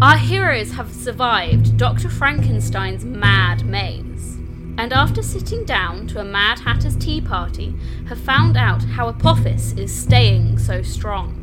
[0.00, 2.08] Our heroes have survived Dr.
[2.08, 4.36] Frankenstein's mad maze,
[4.78, 7.74] and after sitting down to a Mad Hatter's tea party,
[8.06, 11.34] have found out how Apophis is staying so strong.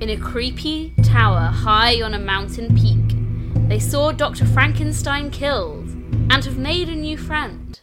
[0.00, 4.46] In a creepy tower high on a mountain peak, they saw Dr.
[4.46, 5.90] Frankenstein killed
[6.30, 7.78] and have made a new friend.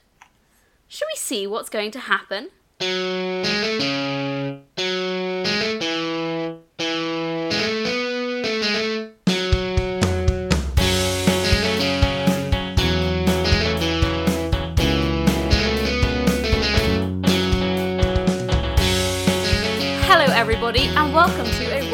[0.87, 2.49] Shall we see what's going to happen?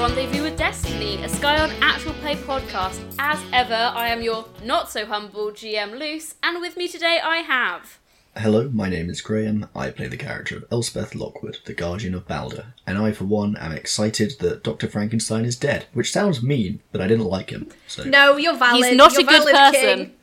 [0.07, 3.01] Rendezvous with Destiny, a Scion actual play podcast.
[3.19, 7.39] As ever, I am your not so humble GM Luce, and with me today I
[7.39, 7.99] have.
[8.37, 9.67] Hello, my name is Graham.
[9.75, 13.57] I play the character of Elspeth Lockwood, the Guardian of Balder, and I, for one,
[13.57, 14.87] am excited that Dr.
[14.87, 17.67] Frankenstein is dead, which sounds mean, but I didn't like him.
[17.89, 18.85] So No, you're valid.
[18.85, 20.13] He's not You're a good person.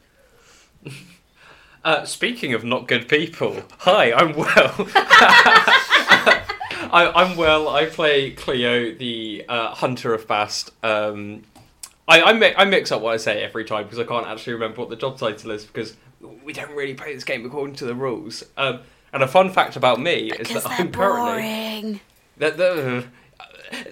[1.85, 4.89] Uh, speaking of not good people, hi, I'm Will.
[6.93, 7.69] I, I'm well.
[7.69, 10.71] I play Cleo, the uh, Hunter of Bast.
[10.83, 11.43] Um,
[12.07, 14.55] I, I, mi- I mix up what I say every time because I can't actually
[14.55, 15.97] remember what the job title is because
[16.45, 18.45] we don't really play this game according to the rules.
[18.57, 18.81] Um,
[19.13, 21.43] and a fun fact about me is that I'm currently.
[21.43, 22.01] boring.
[22.39, 23.05] That, that,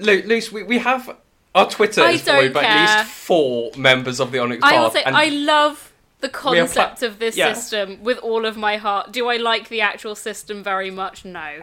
[0.01, 1.17] Lu- Luce, we, we have.
[1.55, 4.73] Our Twitter I is followed don't by at least four members of the Onyx I
[4.73, 4.93] Path.
[4.95, 7.53] say, I love the have pla- concept of this yeah.
[7.53, 9.13] system with all of my heart.
[9.13, 11.27] Do I like the actual system very much?
[11.27, 11.61] No.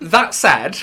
[0.00, 0.78] That said,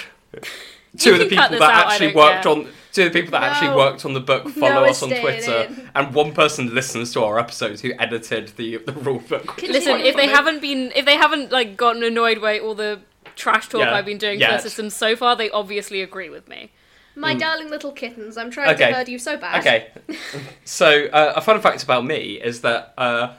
[0.97, 2.51] two of the people that out, actually worked care.
[2.51, 5.09] on two of the people that actually worked on the book follow No, us on
[5.09, 5.89] Twitter, in.
[5.95, 9.61] and one person listens to our episodes who edited the the rule book.
[9.61, 12.99] Listen, if they haven't been, if they haven't like gotten annoyed by all the
[13.35, 13.93] trash talk Yeah.
[13.93, 14.55] I've been doing for Yeah.
[14.57, 16.71] the system so far, they obviously agree with me.
[17.15, 18.73] My darling little kittens, I'm trying Mm.
[18.75, 18.87] Okay.
[18.91, 19.59] to herd you so bad.
[19.59, 19.87] Okay,
[20.63, 23.33] so uh, a fun fact about me is that uh,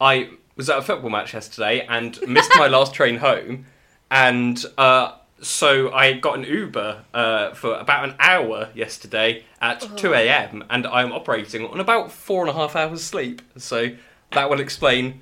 [0.00, 3.66] I was at a football match yesterday and missed my last train home,
[4.10, 10.14] and uh, so I got an Uber uh, for about an hour yesterday at two
[10.14, 10.64] a.m.
[10.70, 13.42] and I'm operating on about four and a half hours sleep.
[13.56, 13.90] So
[14.32, 15.20] that will explain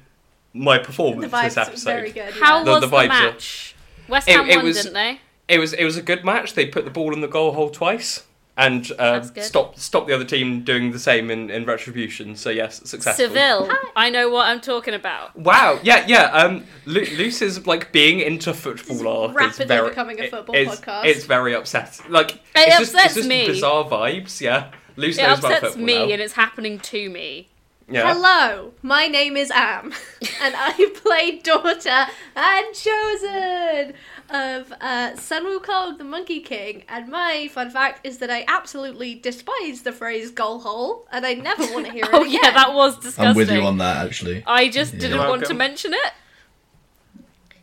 [0.52, 1.90] my The performance vibes this episode.
[1.90, 2.32] very good.
[2.34, 2.62] How.
[2.64, 3.74] The- was the the, vibes are- match?
[4.08, 5.20] West It- Ham it won, was- didn't they?
[5.48, 6.54] It was it was a good match.
[6.54, 8.22] They put the ball in the goal hole twice
[8.56, 9.44] and uh, That's good.
[9.44, 12.36] stopped stopped the other team doing the same in, in retribution.
[12.36, 13.26] So yes, successful.
[13.26, 13.68] Seville.
[13.96, 15.36] I know what I'm talking about.
[15.36, 16.26] Wow, yeah, yeah.
[16.26, 20.54] Um, Lu- Luce's like being into football arc rapidly is very, becoming a it- football
[20.54, 21.04] it's, podcast.
[21.06, 22.10] It's very upsetting.
[22.12, 23.46] Like It it's just, upsets it's just me.
[23.48, 24.40] bizarre vibes.
[24.40, 26.12] Yeah, Luce It knows about upsets football me, now.
[26.12, 27.48] and it's happening to me.
[27.90, 28.14] yeah.
[28.14, 29.86] Hello, my name is Am,
[30.40, 32.06] and I play daughter
[32.36, 33.94] and chosen
[34.30, 36.84] of uh, Sun Wukong, the Monkey King.
[36.88, 41.34] And my fun fact is that I absolutely despise the phrase "goal hole," and I
[41.34, 42.40] never want to hear it Oh again.
[42.42, 43.24] yeah, that was disgusting.
[43.26, 44.42] I'm with you on that, actually.
[44.46, 45.00] I just Yeah.
[45.00, 46.12] didn't You're want to mention it.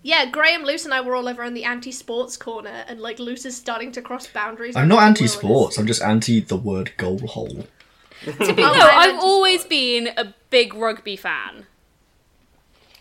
[0.04, 3.46] Yeah, Graham, Luce, and I were all over on the anti-sports corner, and like Luce
[3.46, 4.76] is starting to cross boundaries.
[4.76, 5.78] I'm not anti-sports.
[5.78, 7.66] I'm just anti the word goal hole.
[8.26, 11.66] No, I'm I've always been a big rugby fan.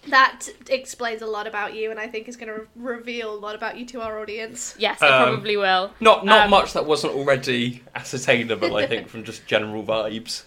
[0.03, 3.33] His- That explains a lot about you, and I think is going to re- reveal
[3.35, 4.75] a lot about you to our audience.
[4.79, 5.93] Yes, it Um, probably will.
[6.01, 8.77] Not not Um, much that wasn't already ascertainable.
[8.77, 10.43] I think from just general vibes.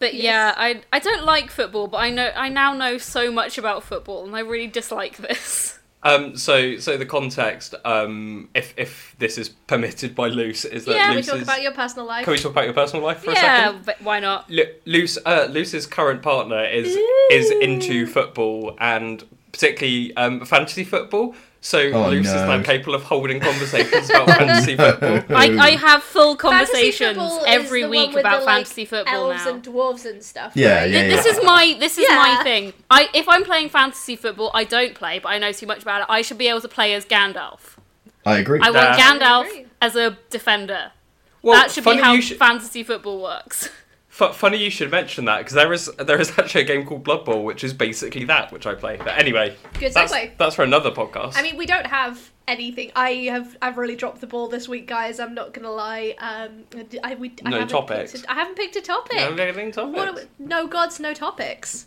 [0.00, 3.56] But yeah, I I don't like football, but I know I now know so much
[3.58, 5.78] about football, and I really dislike this.
[6.04, 10.96] Um, so so the context, um, if if this is permitted by Luce, is that
[10.96, 12.24] Yeah, Can we talk is- about your personal life?
[12.24, 13.86] Can we talk about your personal life for a second?
[13.86, 14.50] but why not?
[14.50, 16.94] Lu- Luce, uh, Luce's current partner is
[17.30, 21.34] is into football and particularly um, fantasy football.
[21.60, 25.22] So Oh, Luce is now capable of holding conversations about fantasy football.
[25.34, 29.54] I, I have full conversations every week with about the, like, fantasy football elves now.
[29.54, 30.52] and dwarves and stuff.
[30.54, 30.90] Yeah, right?
[30.90, 32.74] yeah, Th- this is my this is my thing.
[32.90, 36.02] I if I'm playing fantasy football, I don't play, but I know too much about
[36.02, 36.06] it.
[36.10, 37.78] I should be able to play as Gandalf.
[38.26, 38.60] I agree.
[38.62, 39.66] I want Gandalf agree.
[39.80, 40.92] as a defender.
[41.40, 43.70] Well, that should be how you should, fantasy football works.
[44.14, 47.02] fu- funny you should mention that because there is there is actually a game called
[47.04, 48.96] Blood Bowl, which is basically that, which I play.
[48.96, 50.36] But anyway, Good that's, segue.
[50.38, 51.32] that's for another podcast.
[51.36, 52.92] I mean, we don't have anything.
[52.94, 55.18] I have I've really dropped the ball this week, guys.
[55.18, 56.14] I'm not gonna lie.
[56.18, 56.64] Um,
[57.02, 58.12] I we I No haven't topics.
[58.12, 59.16] Picked a, I haven't picked a topic.
[59.18, 59.96] No getting topics.
[59.98, 61.86] What are we, no gods, no topics.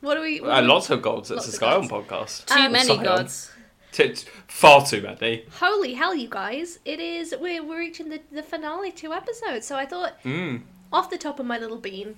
[0.00, 0.40] What are we?
[0.40, 1.30] What Uh, are we- lots of gods.
[1.30, 2.08] It's a of Skyrim gods.
[2.08, 2.46] podcast.
[2.46, 3.02] Too Um, many Scion.
[3.04, 3.50] gods.
[3.92, 5.44] T- t- far too many.
[5.58, 6.78] Holy hell, you guys!
[6.84, 9.66] It is we're we're reaching the the finale two episodes.
[9.66, 10.62] So I thought, Mm.
[10.92, 12.16] Off the top of my little bean,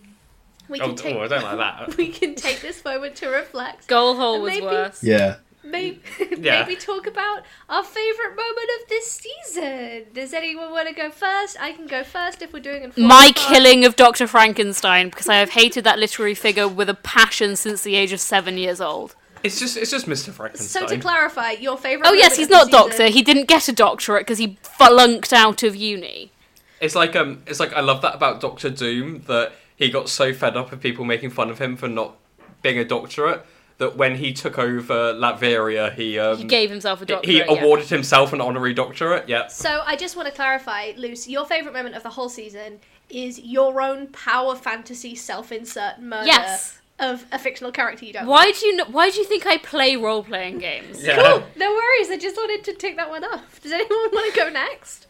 [0.69, 1.97] we Oh, can take oh, I don't like that.
[1.97, 3.87] we can take this moment to reflect.
[3.89, 5.03] Goal hole was maybe- worse.
[5.03, 5.37] yeah.
[5.65, 6.01] maybe,
[6.39, 6.63] Yeah.
[6.63, 10.05] maybe talk about our favorite moment of this season.
[10.15, 11.57] Does anyone want to go first?
[11.61, 12.99] I can go first if we're doing it.
[12.99, 14.27] My killing of Dr.
[14.27, 18.21] Frankenstein because I have hated that literary figure with a passion since the age of
[18.21, 19.15] seven years old.
[19.43, 20.31] It's just it's just Mr.
[20.33, 20.89] Frankenstein.
[20.89, 22.09] So to clarify, your favorite.
[22.09, 23.07] Oh yes, he's not doctor.
[23.07, 26.33] He didn't get a doctorate because he flunked out of uni.
[26.81, 30.33] It's like um, it's like I love that about Doctor Doom that he got so
[30.33, 32.17] fed up of people making fun of him for not
[32.63, 33.45] being a doctorate
[33.79, 37.27] that when he took over Latveria, he um, He gave himself a doctorate.
[37.31, 37.45] he yeah.
[37.63, 39.29] awarded himself an honorary doctorate.
[39.29, 42.81] Yeah, So I just want to clarify, Luce, your favorite moment of the whole season
[43.09, 46.81] is your own power fantasy self-insert murder Yes.
[46.99, 48.27] of a fictional character you don't.
[48.27, 51.01] Why do you kn- Why do you think I play role playing games?
[51.05, 51.15] yeah.
[51.17, 51.45] Cool.
[51.57, 52.11] No worries.
[52.11, 53.61] I just wanted to take that one off.
[53.63, 55.07] Does anyone want to go next?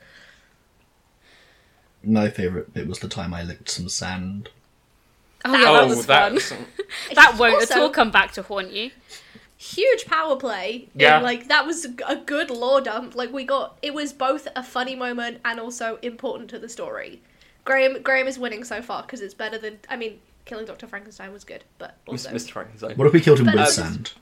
[2.08, 4.48] My favourite bit was the time I licked some sand.
[5.44, 6.34] Oh yeah, that oh, was fun.
[6.34, 6.50] that's
[7.14, 8.90] that won't at Also- all come back to haunt you.
[9.56, 10.88] huge power play.
[10.94, 11.20] in, Yeah.
[11.20, 13.14] like that was a good lore dump.
[13.14, 17.20] Like we got it was both a funny moment and also important to the story.
[17.64, 21.32] Graham Graham is winning so far because it's better than I mean, killing Doctor Frankenstein
[21.32, 22.50] was good, but also Mr.
[22.50, 22.96] Frankenstein.
[22.96, 24.12] What if we killed him But, with um, sand?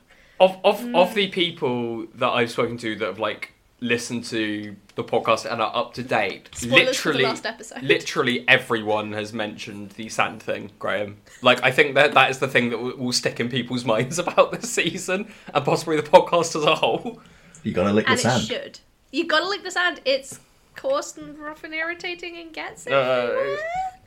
[0.41, 5.05] Of of of the people that I've spoken to that have like listened to the
[5.05, 7.83] podcast and are up to date, Spoilers for the literally, last episode.
[7.83, 11.19] literally everyone has mentioned the sand thing, Graham.
[11.43, 14.19] Like I think that that is the thing that will, will stick in people's minds
[14.19, 17.21] about this season and possibly the podcast as a whole.
[17.63, 18.43] You gotta lick the and it sand.
[18.43, 18.81] should.
[19.13, 20.01] You gotta lick the sand.
[20.05, 20.41] It's
[20.75, 22.93] coarse and rough and irritating and gets it.
[22.93, 23.57] Uh,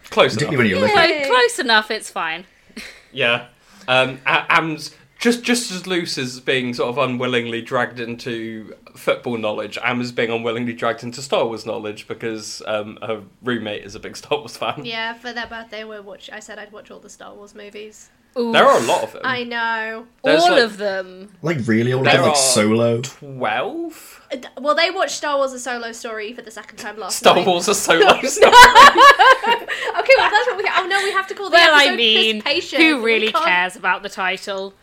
[0.10, 0.94] Close Particularly enough.
[0.94, 1.28] when you're Yeah.
[1.28, 1.92] close enough.
[1.92, 2.46] It's fine.
[3.12, 3.48] Yeah.
[3.88, 9.38] Um, a- and just just as Luce as being sort of unwillingly dragged into football
[9.38, 13.96] knowledge, Am is being unwillingly dragged into Star Wars knowledge because um, her roommate is
[13.96, 14.86] a big Star Wars fan.
[14.86, 16.30] Yeah, for their birthday, we watch.
[16.32, 18.10] I said I'd watch all the Star Wars movies.
[18.38, 18.52] Ooh.
[18.52, 19.22] There are a lot of them.
[19.26, 20.06] I know.
[20.24, 21.36] There's all like- of them.
[21.42, 23.02] Like really all of them, like solo.
[23.02, 24.22] Twelve.
[24.32, 27.32] Uh, Well, they watched Star Wars: A Solo Story for the second time last year.
[27.32, 27.48] Star night.
[27.48, 28.54] Wars are solo story.
[28.54, 30.70] okay, well that's what we.
[30.78, 32.82] Oh no, we have to call the Well, I mean, Participation.
[32.82, 34.74] who really cares about the title?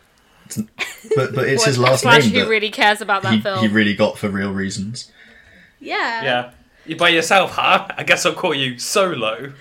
[1.15, 3.59] But but it's his last slash name who really cares about that he, film?
[3.59, 5.11] he really got for real reasons.
[5.79, 6.23] Yeah.
[6.23, 6.51] yeah.
[6.85, 7.87] You by yourself, huh?
[7.97, 9.53] I guess I'll call you Solo.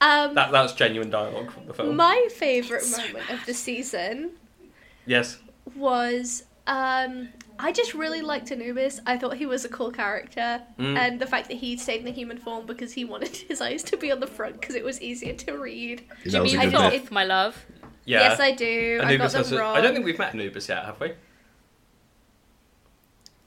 [0.00, 1.96] Um, That that's genuine dialogue from the film.
[1.96, 4.32] my favorite moment of the season
[5.06, 5.38] yes.
[5.74, 7.28] was um
[7.58, 9.00] I just really liked Anubis.
[9.06, 10.96] I thought he was a cool character, Mm.
[10.98, 13.82] and the fact that he stayed in the human form because he wanted his eyes
[13.84, 16.02] to be on the front because it was easier to read.
[16.26, 17.10] That was a I good thought, bit.
[17.12, 17.64] my love.
[18.06, 18.20] Yeah.
[18.20, 19.00] Yes, I do.
[19.02, 19.76] I got them has a- wrong.
[19.76, 21.12] I don't think we've met Anubis yet, have we?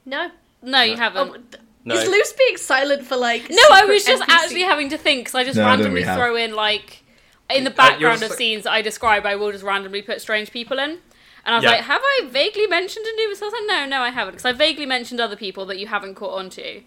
[0.05, 0.31] No.
[0.61, 1.29] No, you haven't.
[1.29, 1.95] Oh, th- No.
[1.95, 3.49] Is Luce being silent for like?
[3.49, 4.33] No, I was just NPC?
[4.33, 6.17] actually having to think because I just No, I don't randomly really have.
[6.17, 7.03] throw in like
[7.49, 9.25] in the Uh, you're background just of like- scenes that I describe.
[9.25, 10.99] I will just randomly put strange people in, and
[11.45, 11.71] I was Yeah.
[11.71, 14.51] like, "Have I vaguely mentioned Anubis?" I was like, "No, no, I haven't," because I
[14.51, 16.81] vaguely mentioned other people that you haven't caught on to.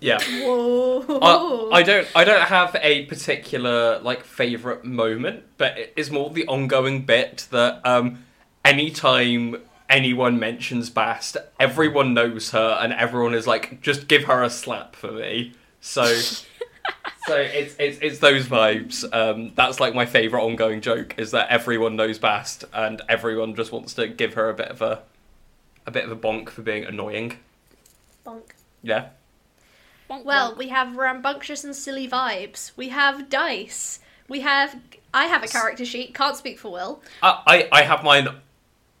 [0.00, 0.18] Yeah.
[0.20, 1.70] Whoa.
[1.72, 6.30] I, I don't I don't have a particular like favorite moment, but it is more
[6.30, 8.24] the ongoing bit that um
[8.64, 9.56] anytime
[9.88, 14.96] anyone mentions Bast, everyone knows her and everyone is like just give her a slap
[14.96, 15.54] for me.
[15.80, 16.04] So
[17.26, 19.04] so it's it's it's those vibes.
[19.12, 23.72] Um that's like my favorite ongoing joke is that everyone knows Bast and everyone just
[23.72, 25.02] wants to give her a bit of a
[25.86, 27.38] a bit of a bonk for being annoying.
[28.26, 28.42] Bonk.
[28.82, 29.08] Yeah.
[30.08, 30.58] Bonk, Well, bonk.
[30.58, 32.72] we have rambunctious and silly vibes.
[32.76, 34.00] We have dice.
[34.28, 34.76] We have.
[35.14, 36.14] I have a character sheet.
[36.14, 37.02] Can't speak for Will.
[37.22, 37.42] I,
[37.72, 38.28] I I have mine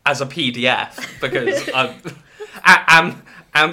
[0.04, 1.94] as a PDF because um,
[2.64, 3.22] A- Am
[3.54, 3.72] Am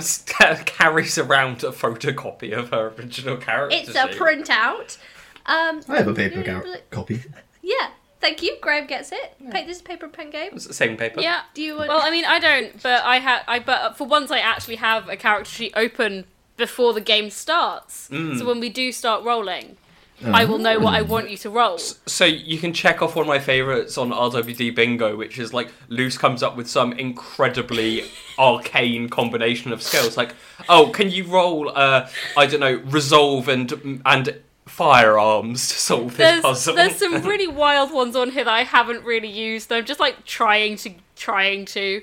[0.65, 3.77] carries around a photocopy of her original character.
[3.77, 4.97] It's a printout.
[5.45, 7.21] Um, I have a paper yeah, ca- but- copy.
[7.61, 8.57] Yeah, thank you.
[8.61, 9.35] Graham gets it.
[9.51, 10.51] Pa- this is paper and pen game.
[10.53, 11.21] It's the same paper.
[11.21, 11.41] yeah.
[11.53, 11.89] Do you want?
[11.89, 13.43] Well, I mean, I don't, but I have.
[13.47, 16.25] I but for once, I actually have a character sheet open
[16.57, 18.09] before the game starts.
[18.09, 18.37] Mm.
[18.39, 19.77] So when we do start rolling,
[20.25, 21.77] I will know what I want you to roll.
[21.77, 25.69] So you can check off one of my favorites on RWD Bingo, which is like
[25.89, 28.05] Luce comes up with some incredibly
[28.39, 30.15] arcane combination of skills.
[30.15, 30.33] Like,
[30.69, 31.69] oh, can you roll?
[31.69, 32.07] Uh,
[32.37, 36.75] I don't know, resolve and and firearms to solve this There's puzzle.
[36.75, 39.71] there's some really wild ones on here that I haven't really used.
[39.71, 42.01] I'm just like trying to trying to.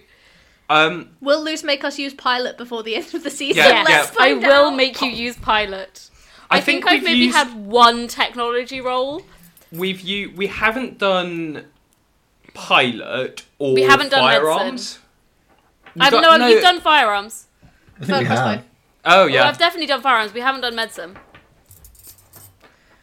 [0.70, 3.64] Um, Will Luce make us use pilot before the end of the season?
[3.64, 4.22] Yeah, Let's yeah.
[4.24, 6.08] I find will make you use pilot.
[6.50, 9.22] I I, think, think I've maybe used- had one technology roll.
[9.72, 11.66] We've you we haven't done
[12.54, 14.98] pilot or We haven't done firearms.
[15.98, 17.46] I've done- no, no, you've done firearms.
[18.00, 18.46] I think we have.
[18.56, 18.64] mode.
[19.04, 20.32] Oh Well, yeah, I've definitely done firearms.
[20.32, 21.16] We haven't done medicine.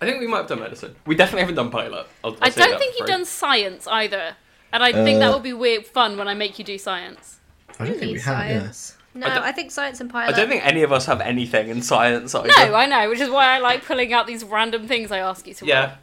[0.01, 0.95] I think we might have done medicine.
[1.05, 2.05] We definitely haven't done pilot.
[2.23, 4.35] I'll, I'll I don't think you've done science either.
[4.71, 7.36] And I think that Uh, would be weird fun when I make you do science.
[7.79, 8.49] I don't think we Maybe have.
[8.49, 8.71] Yeah.
[9.13, 11.69] No, I don't- I think science and I don't think any of us have anything
[11.69, 12.35] in science.
[12.35, 12.47] Either.
[12.47, 15.47] No, I know, which is why I like pulling out these random things I ask
[15.47, 15.69] you to roll.
[15.69, 15.95] Yeah.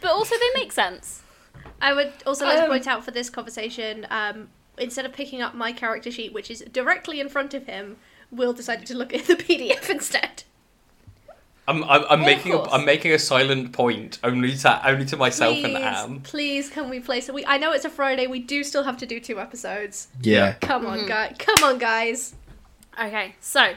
[0.00, 1.22] But also they make sense.
[1.80, 5.40] I would also like to Um, point out for this conversation, um, instead of picking
[5.40, 7.96] up my character sheet, which is directly in front of him,
[8.30, 10.44] Will decided to look at the PDF instead.
[11.66, 12.68] I'm I'm, I'm Of making a, course.
[12.72, 16.20] I'm making a silent point only to only to myself please, and Am.
[16.20, 17.20] please, can we play?
[17.20, 18.26] So we, I know it's a Friday.
[18.26, 20.08] We do still have to do two episodes.
[20.20, 20.54] Yeah.
[20.60, 21.36] Come on, guys!
[21.38, 22.34] Come on, guys!
[23.00, 23.74] Okay, so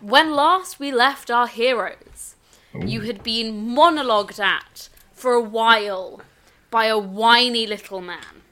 [0.00, 2.36] when last we left our heroes,
[2.74, 6.22] you had been monologued at for a while
[6.70, 8.42] by a whiny little man.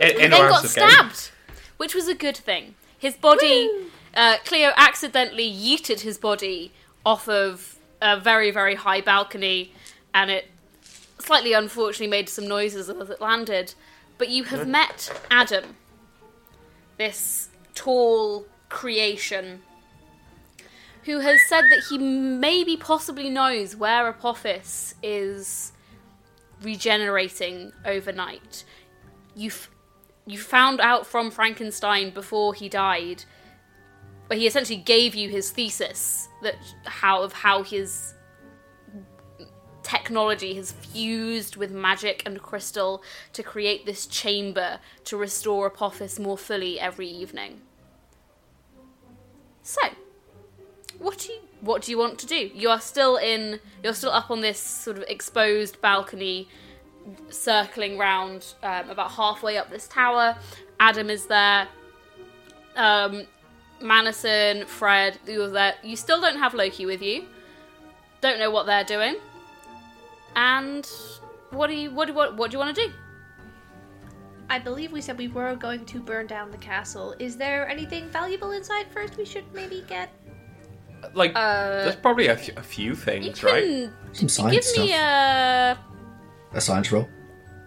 [0.00, 0.88] In, in then our got episode game.
[0.90, 1.30] stabbed,
[1.78, 2.74] which was a good thing.
[2.96, 3.68] His body,
[4.14, 6.72] uh, Cleo accidentally yeeted his body
[7.04, 9.72] off of a very, very high balcony,
[10.12, 10.50] and it
[11.18, 13.74] slightly unfortunately made some noises as it landed.
[14.18, 15.76] But you have met Adam,
[16.98, 19.62] this tall creation,
[21.04, 25.72] who has said that he maybe possibly knows where Apophis is
[26.62, 28.64] regenerating overnight.
[29.34, 29.70] You've
[30.26, 33.24] you found out from Frankenstein before he died,
[34.28, 38.14] but he essentially gave you his thesis that how of how his
[39.82, 43.02] technology has fused with magic and crystal
[43.32, 47.60] to create this chamber to restore Apophis more fully every evening.
[49.62, 49.80] So,
[50.98, 52.50] what do you what do you want to do?
[52.54, 56.48] You are still in you're still up on this sort of exposed balcony
[57.28, 60.36] circling round um, about halfway up this tower.
[60.80, 61.68] Adam is there.
[62.76, 63.26] Um,
[63.80, 65.74] Manison, Fred, you're there.
[65.82, 67.26] You still don't have Loki with you.
[68.20, 69.16] Don't know what they're doing.
[70.36, 70.88] And
[71.50, 72.92] what do you what do what, what do you want to do?
[74.50, 77.14] I believe we said we were going to burn down the castle.
[77.18, 79.16] Is there anything valuable inside first?
[79.16, 80.10] We should maybe get.
[81.14, 83.90] Like Uh, there's probably a, few- a You things, can right?
[84.12, 84.84] Some science give stuff.
[84.86, 85.78] me a.
[86.54, 87.08] A science roll.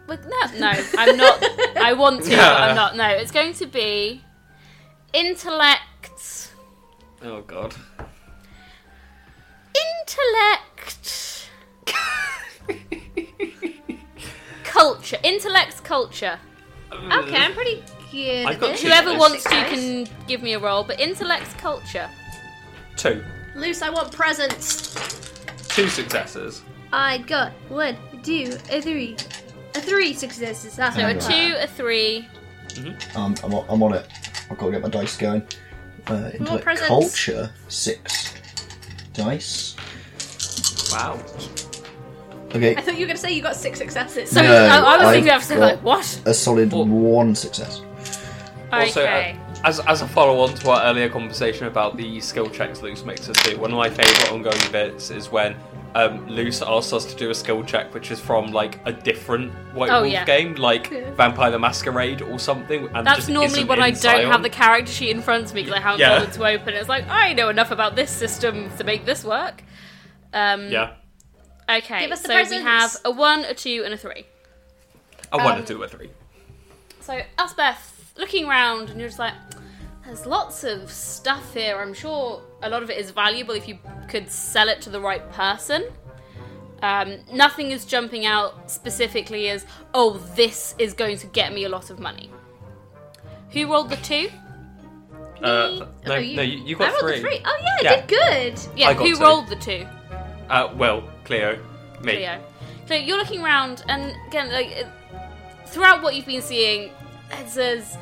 [0.08, 1.44] Like, no, no, I'm not.
[1.78, 2.96] I want to, but I'm not.
[2.96, 4.24] No, it's going to be
[5.14, 5.82] intellect.
[7.24, 7.74] Oh god.
[9.76, 11.50] Intellect.
[14.64, 15.18] culture.
[15.24, 16.40] Intellect, culture.
[16.92, 18.46] Okay, I'm pretty good.
[18.46, 18.82] I've at got this.
[18.82, 19.70] two Whoever wants to Guys.
[19.70, 22.10] can give me a roll, but intellect, culture.
[22.96, 23.24] Two.
[23.56, 24.94] Luce, I want presents.
[25.70, 26.62] Two successes.
[26.94, 29.16] I got one, two, a three.
[29.76, 30.76] A three successes.
[30.76, 31.22] That's So a Alright.
[31.22, 32.28] two, a three.
[33.16, 34.08] Um, I'm, on, I'm on it.
[34.50, 35.44] I've got to get my dice going.
[36.10, 36.88] Uh, intellect presents.
[36.88, 38.34] culture six
[39.14, 39.76] dice.
[40.92, 41.20] Wow.
[42.56, 44.30] Okay, I thought you were going to say you got six successes.
[44.32, 46.22] So No, I, I was I've thinking after got- like what?
[46.26, 47.82] a solid Well- one success.
[48.72, 49.38] Also, Okay.
[49.44, 53.04] uh, as, as a follow on to our earlier conversation about the skill checks Luce
[53.04, 55.56] makes us do, one of my favourite ongoing bits is when
[55.96, 59.52] um, Luce asks us to do a skill check which is from like a different
[59.74, 60.26] White Oh, Wolf yeah.
[60.26, 61.12] game, like Yeah.
[61.16, 62.88] Vampire the Masquerade or something.
[62.94, 64.32] And That's just normally isn't when in I don't Scion.
[64.32, 66.20] have the character sheet in front of me because I haven't Yeah.
[66.20, 66.78] bothered to open it.
[66.78, 69.64] It's like I know enough about this system to make this work.
[70.34, 70.92] Um, Yeah.
[71.70, 72.02] Okay.
[72.02, 72.64] Give us the so we presents.
[72.66, 74.26] have a one, a two, and a three.
[75.32, 76.10] I want Um, to do a three.
[77.02, 79.34] So Elspeth, looking around, and you're just like,
[80.06, 81.78] there's lots of stuff here.
[81.82, 85.00] I'm sure a lot of it is valuable if you could sell it to the
[85.00, 85.86] right person.
[86.82, 91.70] Um, nothing is jumping out specifically as, oh, this is going to get me a
[91.70, 92.30] lot of money.
[93.52, 94.30] Who rolled the two?
[95.42, 97.16] Uh, no, Oh, you- no, you, you I got rolled three.
[97.16, 97.42] the three.
[97.46, 97.96] Oh yeah, I Yeah.
[97.96, 98.60] did good.
[98.76, 99.22] Yeah, I who two.
[99.22, 99.88] rolled the two?
[100.50, 101.58] Uh, well, Cleo,
[102.02, 102.14] me.
[102.14, 102.40] Cleo.
[102.88, 104.86] Cleo, you're looking around, and again, like
[105.68, 106.92] throughout what you've been seeing,
[107.32, 107.98] it says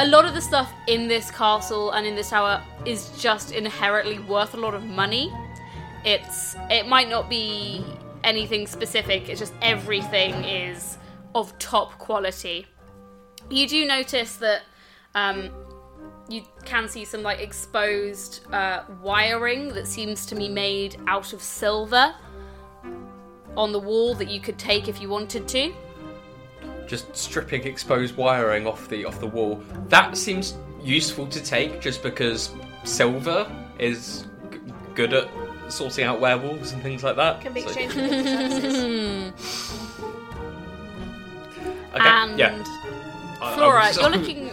[0.00, 4.18] a lot of the stuff in this castle and in this tower is just inherently
[4.18, 5.30] worth a lot of money.
[6.06, 7.84] It's it might not be
[8.24, 9.28] anything specific.
[9.28, 10.96] It's just everything is
[11.34, 12.66] of top quality.
[13.50, 14.62] You do notice that
[15.14, 15.50] um,
[16.30, 21.42] you can see some like exposed uh, wiring that seems to be made out of
[21.42, 22.14] silver
[23.54, 25.74] on the wall that you could take if you wanted to.
[26.90, 29.62] Just stripping exposed wiring off the off the wall.
[29.90, 32.50] That seems useful to take, just because
[32.82, 33.46] silver
[33.78, 34.58] is g-
[34.96, 35.28] good at
[35.68, 37.40] sorting out werewolves and things like that.
[37.40, 39.32] Can be So- exchanged services.
[41.94, 42.64] Okay, and yeah.
[43.40, 44.46] I- I Flora, was- you're looking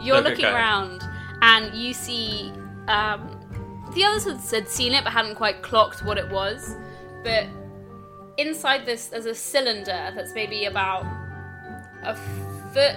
[0.04, 1.02] you're Okay, looking around
[1.42, 2.52] and you see
[2.88, 3.20] um,
[3.94, 6.76] the others had, had seen it but hadn't quite clocked what it was.
[7.22, 7.46] But
[8.36, 11.04] inside this there's a cylinder that's maybe about
[12.04, 12.14] a
[12.72, 12.96] foot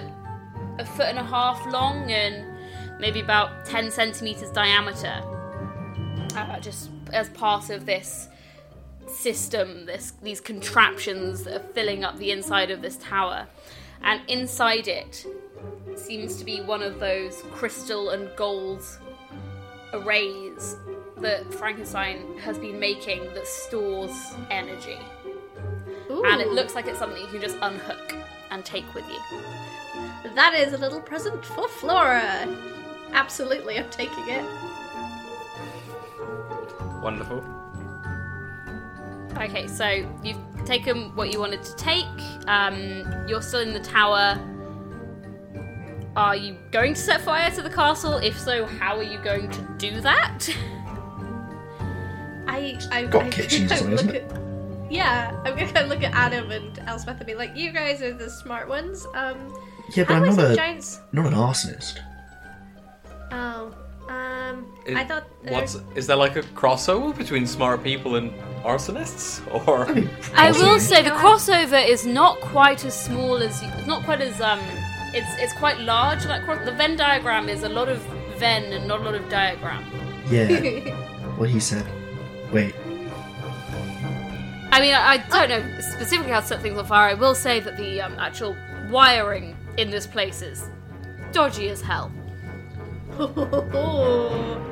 [0.78, 2.44] a foot and a half long and
[3.00, 5.22] maybe about 10 centimeters diameter.
[6.34, 8.28] Uh, just as part of this
[9.08, 13.46] system, this these contraptions that are filling up the inside of this tower,
[14.02, 15.26] and inside it
[15.96, 18.84] seems to be one of those crystal and gold
[19.92, 20.76] arrays
[21.16, 24.98] that Frankenstein has been making that stores energy.
[26.10, 28.14] Ooh, And it looks like it's something you can just unhook
[28.50, 29.20] and take with you.
[30.34, 32.46] that is a little present for Flora.
[33.12, 34.44] Absolutely, I'm taking it.
[37.02, 37.44] Wonderful.
[39.36, 39.86] Okay, so
[40.24, 42.04] you've taken what you wanted to take.
[42.46, 44.38] Um, you're still in the tower.
[46.16, 48.14] Are you going to set fire to the castle?
[48.18, 50.48] If so, how are you going to do that?
[52.48, 54.32] I, I Got I, kitchens or I something, look isn't it?
[54.32, 54.47] at-
[54.90, 58.00] Yeah, I'm gonna kind of look at Adam and Elspeth and be like, "You guys
[58.02, 59.36] are the smart ones." Um,
[59.94, 61.00] Yeah, but I'm not a giants?
[61.12, 61.98] not an arsonist.
[63.30, 63.74] Oh,
[64.08, 65.24] um, Is, I thought.
[65.46, 68.32] uh, What's is there like a crossover between smart people and
[68.64, 73.62] arsonists, or I mean, I will say the crossover is not quite as small as
[73.62, 74.60] it's not quite as um.
[75.14, 76.24] It's it's quite large.
[76.26, 77.98] Like cro- the Venn diagram is a lot of
[78.38, 79.82] Venn and not a lot of diagram.
[80.30, 80.48] Yeah,
[81.38, 81.86] what he said.
[82.52, 82.74] Wait,
[84.70, 87.10] I mean, I, I don't know specifically how to set things on fire.
[87.10, 88.56] I will say that the um, actual
[88.90, 90.68] wiring in this place is
[91.32, 92.10] dodgy as hell.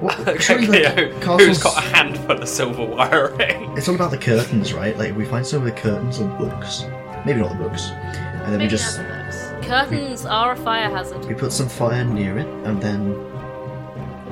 [0.00, 0.96] what, surely, Cleo, like,
[1.40, 3.64] who's castles- got a handful of silver wiring?
[3.76, 4.96] It's all about the curtains, right?
[4.96, 6.84] Like we find some of the curtains on books,
[7.24, 9.66] maybe not the books, and then we Maybe just not the books.
[9.66, 11.24] Curtains are a fire hazard.
[11.24, 13.12] we put some fire near it, and then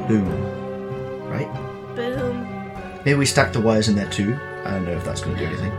[0.06, 0.30] boom,
[1.28, 1.48] right?
[1.96, 2.46] Boom.
[3.04, 4.38] Maybe we stack the wires in there too.
[4.64, 5.72] I don't know if that's going to do anything.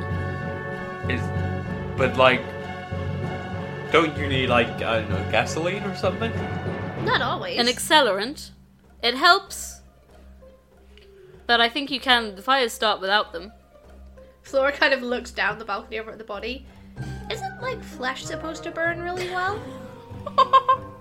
[1.09, 1.21] Is,
[1.97, 2.41] but like,
[3.91, 6.31] don't you need like I don't know gasoline or something?
[7.03, 7.59] Not always.
[7.59, 8.51] An accelerant.
[9.03, 9.81] It helps.
[11.47, 12.35] But I think you can.
[12.35, 13.51] The fires start without them.
[14.41, 16.65] Flora kind of looks down the balcony over at the body.
[17.31, 19.61] Isn't like flesh supposed to burn really well?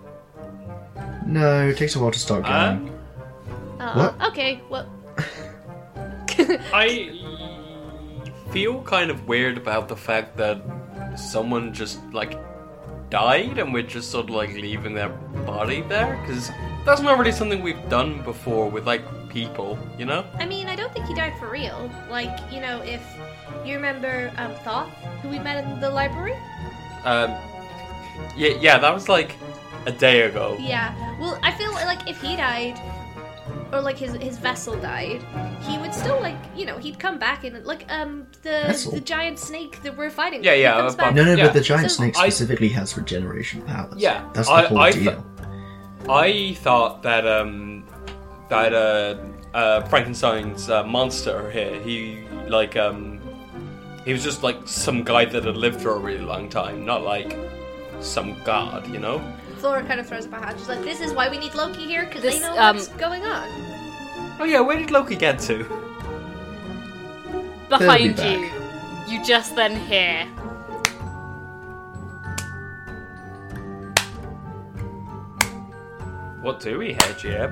[1.27, 2.91] No, it takes a while to start going.
[3.81, 4.29] Uh, What?
[4.31, 4.87] Okay, well.
[6.73, 7.19] I
[8.55, 10.63] feel kind of weird about the fact that
[11.17, 12.39] someone just like
[13.11, 15.09] died and we're just sort of like leaving their
[15.45, 16.53] body there because
[16.85, 20.25] that's not really something we've done before with like people, you know?
[20.39, 21.91] I mean, I don't think he died for real.
[22.09, 23.03] Like, you know, if
[23.67, 24.89] you remember um, Thoth,
[25.21, 26.37] who we met in the library?
[27.05, 27.35] Um,
[28.37, 29.35] yeah, yeah, that was like
[29.87, 30.57] a day ago.
[30.61, 30.95] Yeah.
[31.19, 32.81] Well, I feel like if he died,
[33.75, 35.23] or like his his vessel died,
[35.63, 38.93] he would still like you know he'd come back and like um the Vessel?
[38.93, 40.43] the giant snake that we're fighting.
[40.45, 41.15] Yeah, he yeah, comes uh, back.
[41.15, 41.45] No, no, Yeah.
[41.47, 43.95] but the giant So- snake I- specifically has regeneration powers.
[43.97, 45.27] Yeah, that's the I- whole I deal.
[46.09, 47.85] I thought that um
[48.49, 49.17] that uh,
[49.57, 53.21] uh Frankenstein's uh, monster here, he like um
[54.05, 57.03] he was just like some guy that had lived for a really long time, not
[57.03, 57.37] like
[58.01, 59.19] some god, you know?
[59.65, 60.59] Flora kind of throws up her hand.
[60.59, 62.89] She's like, "This is why we need Loki here because they This, know um, what's
[62.89, 63.49] going on."
[64.39, 65.65] Oh yeah, where did Loki get to?
[67.71, 68.41] Behind back.
[69.09, 70.27] you, you just then hear.
[76.43, 77.51] What do we hear, Jib?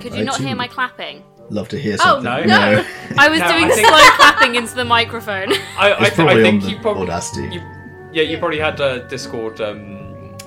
[0.00, 1.22] Could you I not too- hear my clapping?
[1.50, 2.48] Love to hear Oh, something.
[2.48, 2.72] no.
[2.72, 2.84] no.
[3.18, 5.52] I was No, doing I think- slow clapping into the microphone.
[5.78, 7.54] I, I, It's th- probably I think on you the probably Audacity.
[7.54, 7.60] You,
[8.12, 9.95] yeah, you probably had uh, Discord um,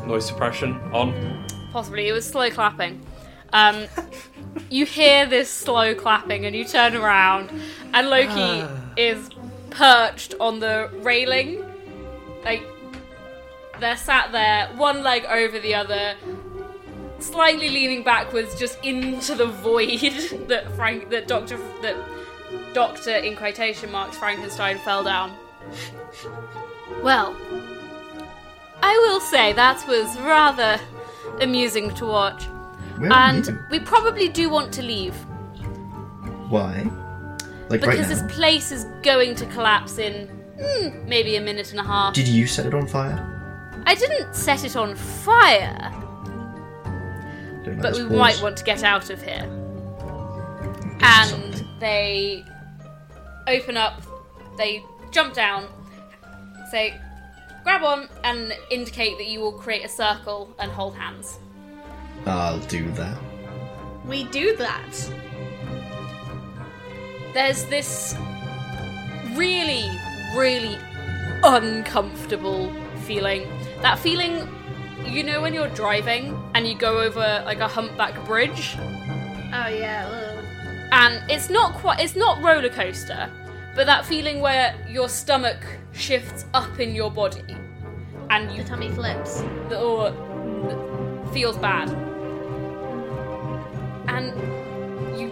[0.06, 1.46] noise suppression on.
[1.72, 3.06] Possibly, it was slow clapping.
[3.54, 3.86] Um,
[4.70, 7.52] you hear this slow clapping, and you turn around,
[7.94, 8.66] and Loki
[8.98, 9.30] is
[9.70, 11.64] perched on the railing.
[12.44, 12.64] Like
[13.80, 16.16] they're sat there, one leg over the other,
[17.20, 20.00] slightly leaning backwards, just into the void
[20.48, 21.96] that Frank, that Doctor, that
[22.74, 25.34] Doctor in quotation marks Frankenstein fell down.
[27.04, 27.36] Well,
[28.82, 30.80] I will say that was rather
[31.42, 32.46] amusing to watch.
[33.00, 33.60] Are And you?
[33.72, 35.16] we probably do want to leave
[36.50, 36.90] Why?
[37.70, 38.16] Like right because now.
[38.26, 40.28] this place is going to collapse in
[40.60, 42.14] hmm, maybe a minute and a half.
[42.14, 43.36] Did you set it on fire?
[43.86, 45.92] I didn't set it on fire,
[47.82, 49.48] but we might want to get out of here.
[51.02, 51.68] And something.
[51.80, 52.44] they
[53.48, 54.02] open up,
[54.58, 55.68] they jump down,
[56.72, 57.00] say,
[57.64, 61.40] grab on, and indicate that you will create a circle and hold hands.
[62.26, 63.18] I'll do that.
[64.06, 65.12] We do that.
[67.34, 68.16] there's this
[69.36, 69.86] really,
[70.36, 70.78] really
[71.44, 72.74] uncomfortable
[73.06, 73.48] feeling.
[73.82, 74.48] That feeling
[75.06, 80.08] you know when you're driving and you go over like a humpback bridge, Oh yeah.
[80.12, 80.46] ugh.
[80.92, 83.30] and it's not quite it's not roller coaster,
[83.80, 87.56] but that feeling where your stomach shifts up in your body,
[88.30, 89.40] and you The tummy flips.
[89.72, 91.88] or oh, uh, feels bad,
[94.10, 94.36] and
[95.18, 95.28] you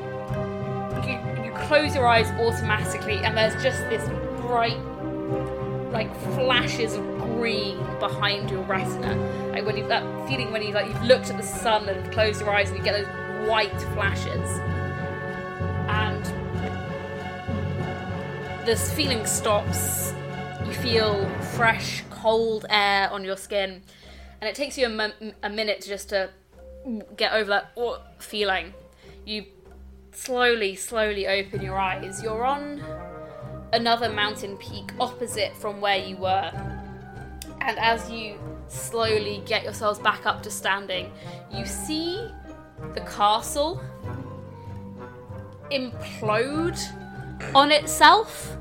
[1.05, 4.07] you you close your eyes automatically, and there's just this
[4.39, 4.79] bright
[5.91, 9.13] like flashes of green behind your retina,
[9.51, 12.39] like when you that feeling when you like you've looked at the sun and closed
[12.39, 14.62] your eyes and you get those white flashes,
[18.67, 20.12] this feeling stops.
[20.65, 21.25] You feel
[21.56, 23.82] fresh, cold air on your skin,
[24.41, 26.32] and it takes you a, m- a minute just to
[27.15, 27.71] get over that
[28.19, 28.73] feeling.
[29.25, 29.45] You
[30.12, 32.21] slowly, slowly open your eyes.
[32.21, 32.84] You're on
[33.71, 36.51] another mountain peak opposite from where you were.
[37.62, 41.10] And as you slowly get yourselves back up to standing,
[41.53, 42.30] you see
[42.93, 43.82] the castle
[45.71, 46.77] implode
[47.56, 48.56] on itself.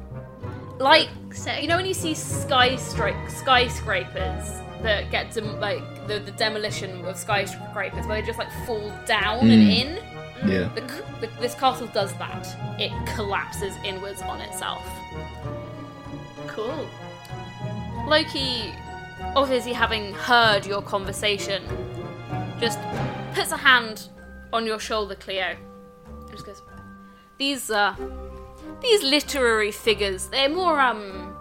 [0.78, 1.62] Like, Sick.
[1.62, 7.16] you know, when you see skyscra- skyscrapers that get dem- like the, the demolition of
[7.16, 9.80] skyscrapers where they just like fall down and Mm.
[9.80, 10.48] in?
[10.50, 10.68] Yeah.
[10.74, 10.82] The,
[11.26, 12.46] the, this castle does that.
[12.78, 14.86] It collapses inwards on itself.
[16.46, 16.86] Cool.
[18.06, 18.74] Loki,
[19.34, 21.62] obviously having heard your conversation,
[22.60, 22.78] just
[23.34, 24.08] puts a hand
[24.52, 25.56] on your shoulder, Cleo.
[26.06, 26.62] and Just goes,
[27.38, 27.94] "These uh,
[28.80, 31.34] these literary figures, they're more um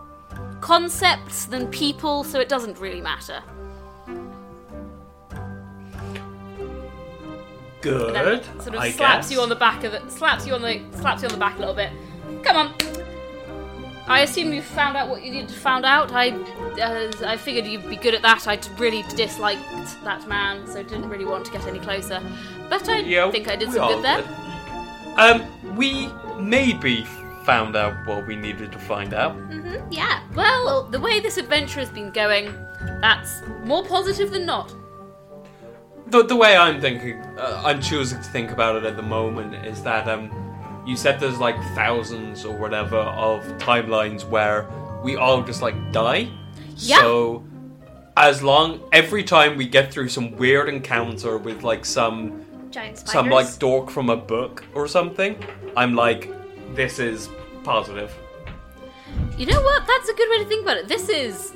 [0.61, 3.41] concepts than people, so it doesn't really matter."
[7.81, 8.15] Good.
[8.15, 9.35] And then sort of I slaps guess.
[9.35, 11.55] you on the back of it, slaps you on the slaps you on the back
[11.57, 11.91] a little bit.
[12.43, 12.73] Come on.
[14.07, 16.11] I assume you found out what you needed to find out.
[16.11, 16.29] I
[16.81, 18.47] uh, I figured you'd be good at that.
[18.47, 22.21] I really disliked that man, so didn't really want to get any closer.
[22.69, 24.23] But I Yeah, think I did we some good there.
[25.17, 27.05] Um, we maybe
[27.45, 29.37] found out what we needed to find out.
[29.37, 29.91] Mm-hmm.
[29.91, 30.21] Yeah.
[30.33, 32.45] Well, the way this adventure has been going,
[33.01, 34.73] that's more positive than not.
[36.07, 39.55] The, the way I'm thinking, uh, I'm choosing to think about it at the moment
[39.65, 40.31] is that um,
[40.85, 44.67] you said there's like thousands or whatever of timelines where
[45.03, 46.29] we all just like die.
[46.77, 46.99] Yeah.
[46.99, 47.43] So
[48.17, 53.13] as long every time we get through some weird encounter with like some Giant spiders.
[53.13, 55.37] some like dork from a book or something,
[55.75, 56.31] I'm like,
[56.73, 57.29] this is
[57.63, 58.13] positive.
[59.37, 59.85] You know what?
[59.87, 60.87] That's a good way to think about it.
[60.87, 61.53] This is,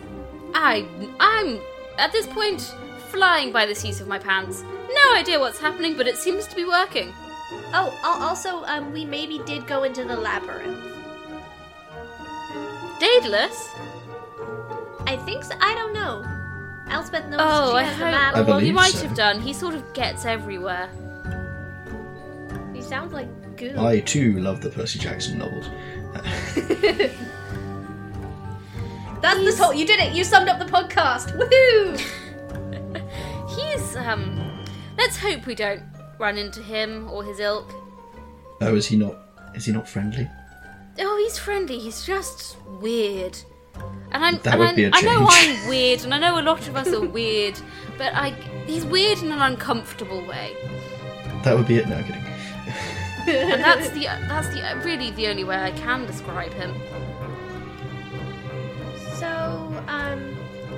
[0.54, 0.86] I,
[1.19, 1.60] I'm
[1.98, 2.62] at this point
[3.10, 4.63] flying by the seat of my pants.
[4.93, 7.13] No idea what's happening, but it seems to be working.
[7.74, 10.78] Oh, al- also, um, we maybe did go into the labyrinth.
[13.00, 13.69] Daedalus?
[15.08, 15.56] I think so.
[15.62, 16.24] I don't know.
[16.89, 18.12] Elspeth knows Oh, she I has the hope.
[18.12, 18.36] map.
[18.36, 19.08] I well, he might so.
[19.08, 19.39] have done.
[19.41, 20.89] He sort of gets everywhere.
[22.74, 23.28] He sounds like
[23.60, 23.76] goo.
[23.78, 25.67] I too love the Percy Jackson novels.
[29.22, 29.74] That's the whole.
[29.74, 30.13] You did it.
[30.15, 31.36] You summed up the podcast.
[31.38, 32.00] Woohoo!
[33.56, 34.65] He's um.
[34.98, 35.84] Let's hope we don't
[36.17, 37.72] run into him or his ilk.
[38.62, 39.15] Oh, is he not?
[39.56, 40.30] Is he not friendly?
[41.00, 41.80] Oh, he's friendly.
[41.80, 43.38] He's just weird.
[44.12, 45.60] And I'm, That and would I'm, be a I know change.
[45.60, 47.58] I'm weird, and I know a lot of us are weird,
[47.98, 48.32] but I
[48.65, 50.56] he's weird in an uncomfortable way.
[51.43, 51.88] That would be it.
[51.88, 52.24] No I'm kidding.
[53.30, 56.74] And that's the that's the really the only way I can describe him.
[59.15, 59.28] So,
[59.88, 60.20] um,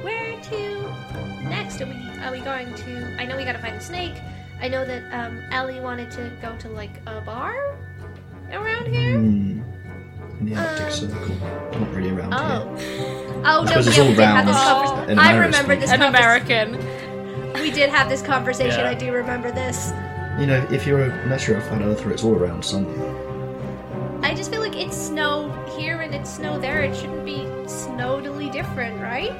[0.04, 1.82] where to next?
[1.82, 3.16] Are we are we going to?
[3.20, 4.16] I know we gotta find the snake.
[4.62, 7.76] I know that um, Ellie wanted to go to like a bar
[8.52, 9.18] around here.
[9.20, 9.62] Hmm.
[10.40, 11.36] In the Arctic Um, Circle,
[11.80, 13.44] not really around Oh, here.
[13.46, 15.20] oh no, suppose it's yeah, all we did have round this conversation.
[15.20, 15.92] I remember this.
[15.92, 17.54] An American.
[17.54, 18.80] We did have this conversation.
[18.80, 18.90] Yeah.
[18.90, 19.92] I do remember this.
[20.40, 23.30] You know, if you're a unless you're a flat earther, it's all around somewhere.
[24.24, 26.82] I just feel like it's snow here and it's snow there.
[26.84, 29.32] It shouldn't be snowdily different, right?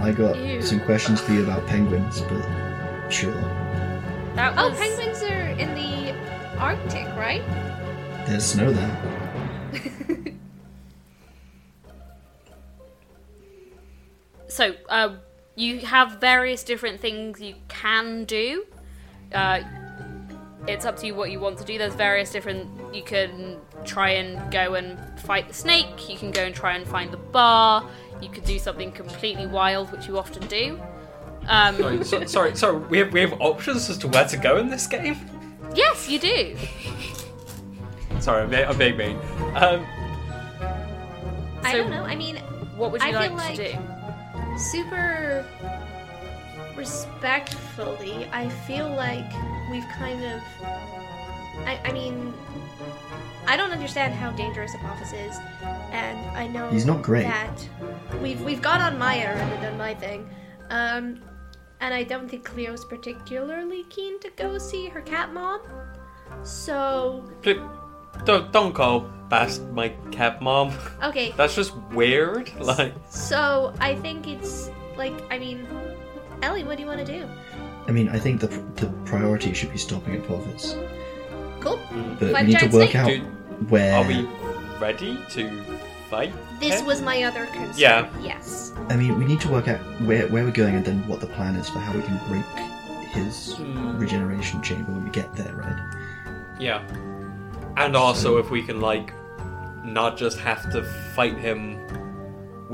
[0.00, 0.60] I got Ew.
[0.60, 3.32] some questions for you about penguins, but sure.
[4.34, 6.12] That Oh, penguins are in the
[6.58, 7.42] Arctic, right?
[8.26, 9.12] There's snow there.
[14.48, 14.74] so.
[14.88, 15.16] Uh,
[15.56, 18.66] you have various different things you can do.
[19.32, 19.60] Uh,
[20.66, 21.78] it's up to you what you want to do.
[21.78, 22.68] There's various different.
[22.94, 26.08] You can try and go and fight the snake.
[26.08, 27.88] You can go and try and find the bar.
[28.22, 30.80] You could do something completely wild, which you often do.
[31.46, 32.78] Um, Sorry, so, sorry, sorry.
[32.78, 35.16] We have we have options as to where to go in this game.
[35.74, 36.56] yes, you do.
[38.20, 39.16] Sorry, I'm being, I'm being mean.
[39.54, 39.84] Um,
[41.62, 42.04] I don't know.
[42.04, 42.36] I mean,
[42.76, 44.58] What would you I like, feel like- to do?
[44.58, 45.44] super
[46.76, 49.30] respectfully, I feel like
[49.70, 50.40] we've kind of.
[51.66, 52.34] I, I mean,
[53.46, 55.36] I don't understand how dangerous Apophis is,
[55.92, 57.24] and I know He's not great.
[57.24, 57.68] that
[58.20, 60.28] we've we've gone on my errand and done my thing,
[60.70, 61.20] um,
[61.80, 65.60] and I don't think Cleo's particularly keen to go see her cat mom.
[66.42, 67.60] So Please,
[68.24, 70.72] Don't don't go past my cat mom.
[71.02, 72.50] okay, That's just weird.
[72.58, 75.66] Like so I think it's like I mean,
[76.42, 77.26] Ellie, what do you want to do?
[77.88, 80.76] I mean, I think the the priority should be stopping at Apophis,
[81.60, 81.78] Cool.
[82.18, 82.96] but Five we need to giant work snake.
[82.96, 83.20] out Do-
[83.68, 83.94] where.
[83.94, 84.26] are we
[84.80, 85.50] ready to
[86.10, 86.32] fight?
[86.60, 86.86] This him?
[86.86, 87.74] was my other concern.
[87.76, 88.08] Yeah.
[88.22, 88.72] Yes.
[88.88, 91.26] I mean, we need to work out where where we're going and then what the
[91.26, 92.44] plan is for how we can break
[93.12, 93.96] his Hmm.
[93.98, 96.56] regeneration chamber when we get there, right?
[96.58, 96.82] Yeah.
[97.76, 99.12] And also if we can like
[99.84, 100.82] not just have to
[101.14, 101.78] fight him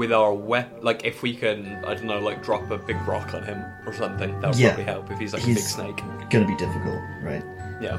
[0.01, 1.57] with our weapon like if we can
[1.91, 4.69] I don't know like drop a big rock on him or something that would Yeah.
[4.75, 5.99] probably help if he's like a big He's- snake.
[6.31, 7.45] Gonna be difficult, right?
[7.83, 7.99] Yeah.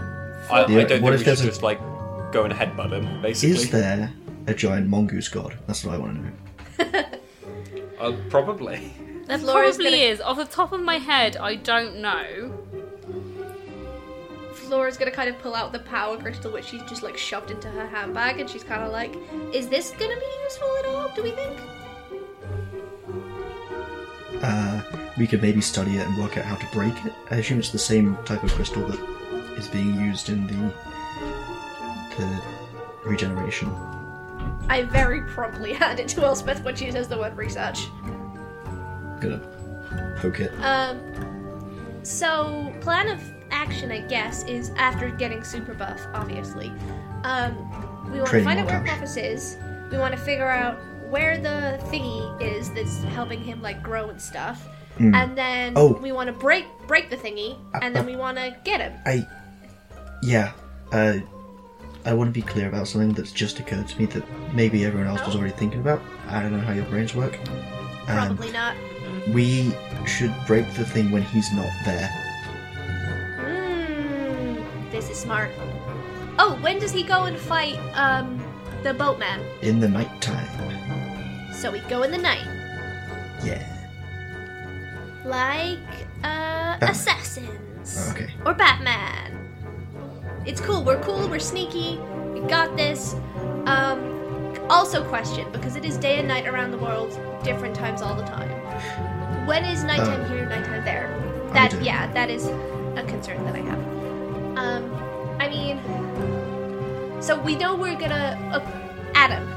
[0.50, 1.80] I, I don't think what we if should there's a- just like
[2.32, 3.56] go and headbutt him basically.
[3.56, 4.12] Is there
[4.48, 5.52] a giant mongoose god?
[5.68, 7.04] That's what I want to know.
[8.02, 8.78] Uh, probably.
[9.28, 10.22] There Flora's probably gonna- is.
[10.22, 12.52] Off the top of my head, I don't know.
[14.54, 17.68] Flora's gonna kind of pull out the power crystal, which she's just like shoved into
[17.70, 19.14] her handbag, and she's kind of like,
[19.54, 21.10] "Is this gonna be useful at all?
[21.16, 21.58] Do we think?"
[24.42, 24.82] Uh,
[25.18, 27.14] we could maybe study it and work out how to break it.
[27.30, 29.00] I assume it's the same type of crystal that
[29.58, 30.74] is being used in the
[32.18, 32.42] the
[33.06, 33.70] regeneration.
[34.70, 37.88] I very promptly hand it to Elspeth when she says the word research.
[39.20, 39.42] Gonna
[40.20, 40.52] poke it.
[40.62, 41.00] Um,
[42.04, 46.72] so plan of action, I guess, is after getting super buff, obviously.
[47.24, 47.56] Um,
[48.12, 48.84] we want to find out where.
[48.84, 49.58] Apophis is.
[49.92, 50.80] We want to figure out
[51.12, 54.68] where the thingy is that's helping him like grow and stuff.
[54.98, 55.14] Mm.
[55.16, 55.94] And then Oh.
[56.02, 58.94] we want to break break the thingy, and then uh, we want to get him.
[59.06, 59.28] I,
[60.24, 60.52] yeah,
[60.92, 61.18] uh,
[62.06, 65.08] I want to be clear about something that's just occurred to me that maybe everyone
[65.08, 65.40] else was Oh.
[65.40, 66.02] already thinking about.
[66.28, 67.38] I don't know how your brains work.
[68.08, 68.76] Probably not.
[69.34, 69.72] we
[70.06, 72.10] should break the thing when he's not there.
[73.40, 75.52] Mm, this is smart.
[76.40, 78.42] Oh, when does he go and fight um
[78.84, 79.40] the boatman?
[79.62, 80.48] In the nighttime.
[81.62, 82.48] So we go in the night,
[83.44, 83.62] Yeah.
[85.24, 85.78] like
[86.24, 86.90] uh Batman.
[86.90, 88.30] assassins Oh, okay.
[88.46, 89.32] or Batman.
[90.46, 90.84] It's cool.
[90.84, 91.28] We're cool.
[91.30, 92.00] We're sneaky.
[92.34, 93.14] We got this.
[93.66, 94.10] Um,
[94.72, 97.12] also question because it is day and night around the world,
[97.44, 98.50] different times all the time.
[99.46, 101.10] When is nighttime Uh, here, nighttime there?
[101.54, 103.80] That yeah, that is a concern that I have.
[104.58, 104.84] Um,
[105.40, 105.80] I mean,
[107.22, 108.62] so we know we're gonna uh,
[109.14, 109.48] Adam.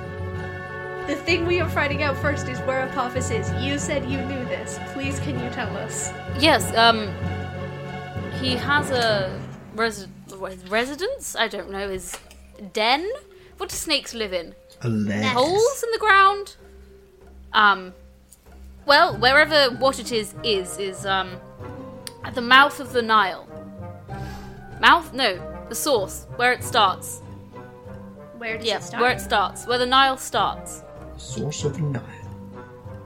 [1.06, 3.50] The thing we are finding out first is where Apophis is.
[3.62, 4.78] You said you knew this.
[4.92, 6.12] Please, can you tell us?
[6.38, 7.08] Yes, um,
[8.40, 9.38] he has a
[9.74, 10.08] res-
[10.68, 11.36] residence.
[11.36, 12.16] I don't know his
[12.72, 13.06] den.
[13.58, 14.54] What do snakes live in?
[14.80, 15.24] A lair.
[15.24, 16.56] Holes in the ground.
[17.52, 17.92] Um,
[18.86, 21.36] well, wherever what it is is is um
[22.24, 23.46] at the mouth of the Nile.
[24.80, 25.12] Mouth?
[25.12, 25.38] No,
[25.68, 27.20] the source where it starts.
[28.38, 29.02] Where does Yeah, it start?
[29.02, 30.82] where it starts, where the Nile starts.
[31.16, 32.02] Source of the Nile.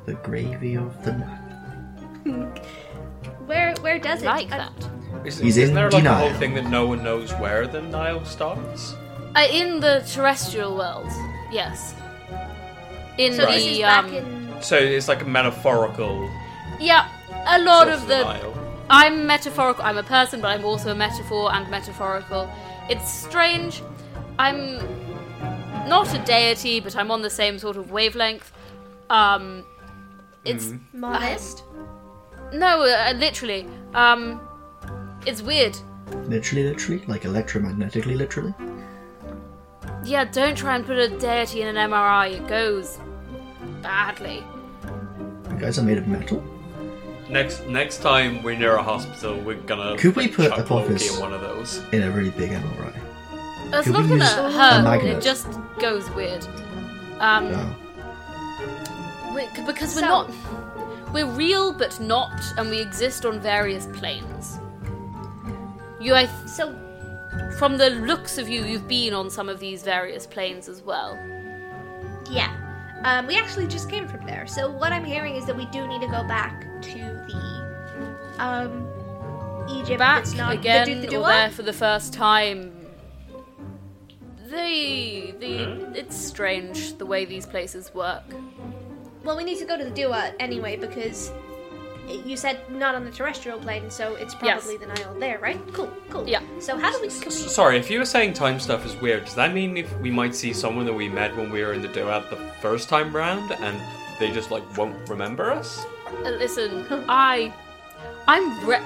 [0.06, 1.44] The gravy of the Nile.
[3.46, 4.26] Where where does it?
[4.26, 4.90] Like Uh, that.
[5.24, 7.80] Is, He's is in there like a whole thing that no one knows where the
[7.80, 8.94] Nile starts?
[9.34, 11.08] Uh, in the terrestrial world,
[11.50, 11.94] yes.
[13.16, 14.54] In So the this is back um, in.
[14.62, 16.28] So it's like a metaphorical
[16.78, 17.08] yeah,
[17.46, 18.22] a lot source of of the.
[18.24, 18.54] Nile.
[18.90, 19.84] I'm metaphorical.
[19.84, 22.48] I'm a person, but I'm also a metaphor and metaphorical.
[22.88, 23.82] It's strange.
[24.38, 24.78] I'm
[25.88, 28.52] not a deity, but I'm on the same sort of wavelength.
[29.10, 29.64] Um,
[30.44, 31.64] it's Modest.
[32.52, 33.66] no, uh, literally.
[33.94, 34.40] Um,
[35.26, 35.76] it's weird.
[36.26, 37.04] Literally, literally?
[37.06, 38.54] Like electromagnetically, literally?
[40.04, 42.32] Yeah, don't try and put a deity in an MRI.
[42.36, 42.98] It goes
[43.82, 44.42] badly.
[45.50, 46.42] You guys are made of metal?
[47.28, 51.14] Next next time we're near a hospital, we're gonna Could we like, put chuck Apophis-
[51.14, 51.82] in one of those.
[51.92, 52.92] In a really big MRI.
[53.74, 54.82] It's Could not we gonna use a hurt.
[54.84, 55.16] magnet?
[55.18, 55.46] It just
[55.78, 56.44] goes weird.
[57.20, 59.34] Um, Oh.
[59.34, 60.30] we- because we're So- not.
[61.12, 64.58] We're real, but not, and we exist on various planes.
[66.00, 66.74] You, I, th- So
[67.58, 71.18] from the looks of you, you've been on some of these various planes as well.
[72.30, 72.50] yeah,
[73.04, 74.46] um, we actually just came from there.
[74.46, 78.86] So what I'm hearing is that we do need to go back to the um
[79.70, 79.98] Egypt.
[79.98, 82.70] Back that's not again, the, the, the or there for the first time.
[84.50, 88.22] The the it's strange the way these places work.
[89.24, 91.30] Well, we need to go to the Duat anyway because
[92.24, 94.64] you said not on the terrestrial plane, so it's Yes.
[94.64, 95.60] probably the Nile there, right?
[95.74, 96.26] Cool, cool.
[96.26, 96.40] Yeah.
[96.60, 97.08] So how do we?
[97.08, 99.94] Can we Sorry, if you were saying time stuff is weird, does that mean if
[100.00, 102.88] we might see someone that we met when we were in the duat the first
[102.88, 103.78] time round and
[104.18, 105.84] they just like won't remember us?
[106.24, 107.52] Uh, Listen, I,
[108.26, 108.80] I'm re-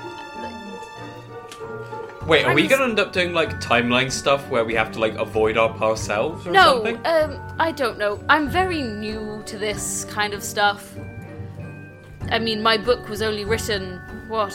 [2.26, 5.14] Wait, are we gonna end up doing like timeline stuff where we have to like
[5.14, 6.74] avoid our past selves or no.
[6.74, 7.04] something?
[7.04, 8.22] Um, I don't know.
[8.28, 10.94] I'm very new to this kind of stuff.
[12.30, 14.54] I mean, my book was only written what,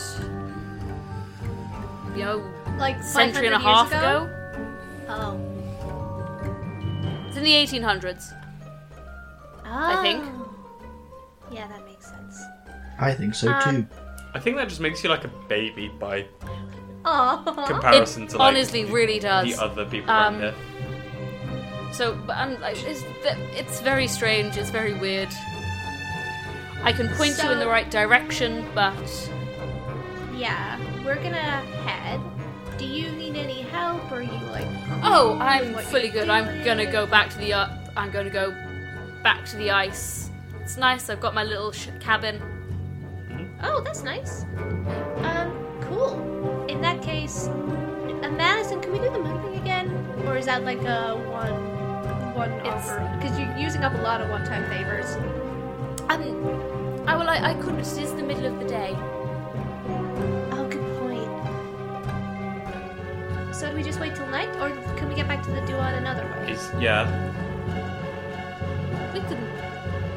[2.16, 2.44] you know,
[2.78, 4.30] like century and a 500 years half ago.
[5.10, 5.40] Oh.
[7.28, 8.34] It's in the 1800s.
[9.66, 10.24] I think.
[10.24, 10.56] Oh.
[11.52, 12.42] Yeah, that makes sense.
[13.00, 13.88] I think so Um, too.
[14.34, 16.26] I think that just makes you like a baby by
[17.10, 17.42] Oh.
[17.68, 19.46] comparison It to like honestly the, really does.
[19.56, 21.94] the other people Um, around here.
[21.94, 23.04] So, but um, like, it's
[23.56, 24.58] it's very strange.
[24.58, 25.30] It's very weird.
[26.84, 28.94] I can point you in the So- right direction, but
[30.36, 32.20] Yeah, we're gonna head.
[32.78, 34.68] Do you need any help, or are you like?
[35.04, 36.30] oh, I'm what fully you're good.
[36.30, 36.64] I'm doing?
[36.66, 38.52] gonna go back to the uh, I'm gonna go
[39.24, 40.30] back to the ice.
[40.62, 41.10] It's nice.
[41.10, 42.42] I've got my little sh- cabin.
[43.64, 44.46] Oh, that's nice.
[46.78, 46.86] Cool.
[46.86, 47.50] In that case,
[48.38, 49.90] Madison, can we do the moon thing again,
[50.28, 51.54] or is that like a one
[52.36, 53.00] one It's- offer?
[53.20, 55.16] Because you're using up a lot of one-time favors.
[56.10, 56.22] Um,
[57.08, 57.28] I will.
[57.30, 57.80] I, I couldn't.
[57.80, 58.96] It is the middle of the day.
[60.54, 61.26] Oh, good point.
[63.56, 65.96] So do we just wait till night, or can we get back to the duat
[65.96, 66.52] another way?
[66.52, 67.08] Is yeah.
[69.14, 69.40] We can.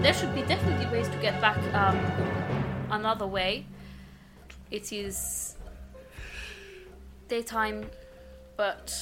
[0.03, 1.97] There should be definitely ways to get back um,
[2.91, 3.65] another way.
[4.71, 5.50] It is
[7.31, 7.89] daytime,
[8.57, 8.93] but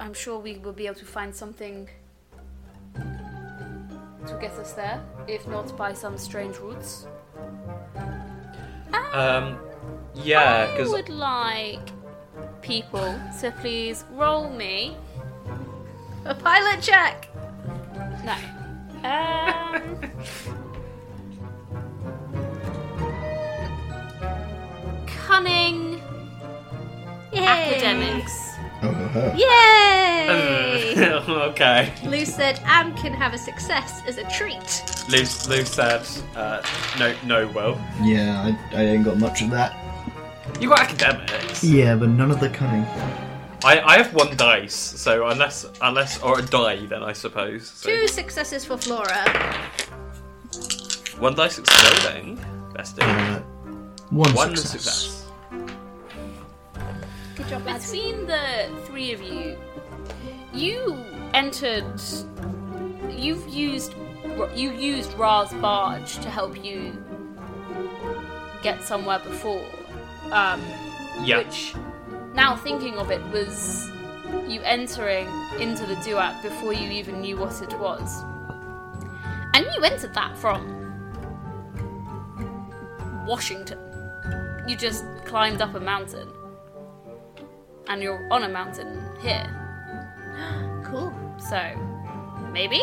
[0.00, 1.88] I'm sure we will be able to find something
[2.94, 7.06] to get us there, if not by some strange routes.
[9.12, 9.58] Um
[10.14, 11.90] yeah, I because would like
[12.62, 14.96] people to please roll me.
[16.24, 17.28] A pilot check.
[18.24, 18.36] No.
[19.04, 20.10] Um.
[25.26, 26.00] cunning
[27.36, 27.46] Yay!
[27.46, 28.54] academics.
[28.80, 29.32] Ho, ho.
[29.36, 30.94] Yay!
[31.50, 31.92] okay.
[32.04, 34.82] Lou said Am can have a success as a treat.
[35.08, 35.18] Lou,
[35.48, 36.02] Lou said,
[36.34, 36.62] uh,
[36.98, 37.80] no, no, well.
[38.02, 39.76] Yeah, I, I ain't got much of that.
[40.60, 41.62] You got academics.
[41.62, 42.86] Yeah, but none of the cunning.
[43.64, 47.68] I, I have one dice, so unless, unless, or a die, then I suppose.
[47.68, 47.88] So.
[47.88, 49.24] Two successes for Flora.
[51.18, 52.38] One dice exploding.
[52.74, 53.40] Best Uh,
[54.10, 54.70] one, One success.
[54.70, 55.25] success.
[57.46, 57.92] Good job, lads.
[57.92, 59.56] Between the three of you,
[60.52, 60.96] you
[61.32, 62.00] entered.
[63.08, 63.94] You've used.
[64.56, 67.00] You used Ra's barge to help you
[68.62, 69.64] get somewhere before.
[70.32, 70.60] Um,
[71.22, 71.38] Yeah.
[71.38, 71.72] Which,
[72.34, 73.88] now thinking of it, was
[74.48, 75.28] you entering
[75.60, 78.24] into the duat before you even knew what it was.
[79.54, 80.66] And you entered that from
[83.24, 83.78] Washington.
[84.66, 86.28] You just climbed up a mountain.
[87.88, 89.46] And you're on a mountain here.
[90.84, 91.12] Cool.
[91.38, 91.58] So,
[92.52, 92.80] maybe?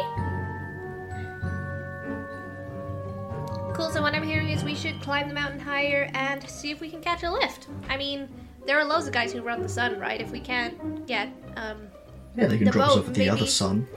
[3.74, 6.80] Cool, so what I'm hearing is we should climb the mountain higher and see if
[6.82, 7.68] we can catch a lift.
[7.90, 8.28] I mean,
[8.68, 10.22] there are loads of guys who run the sun, right?
[10.22, 11.88] If we can't get, um,
[12.36, 13.30] Yeah, they can The drop us boat, off at the maybe.
[13.30, 13.88] other sun.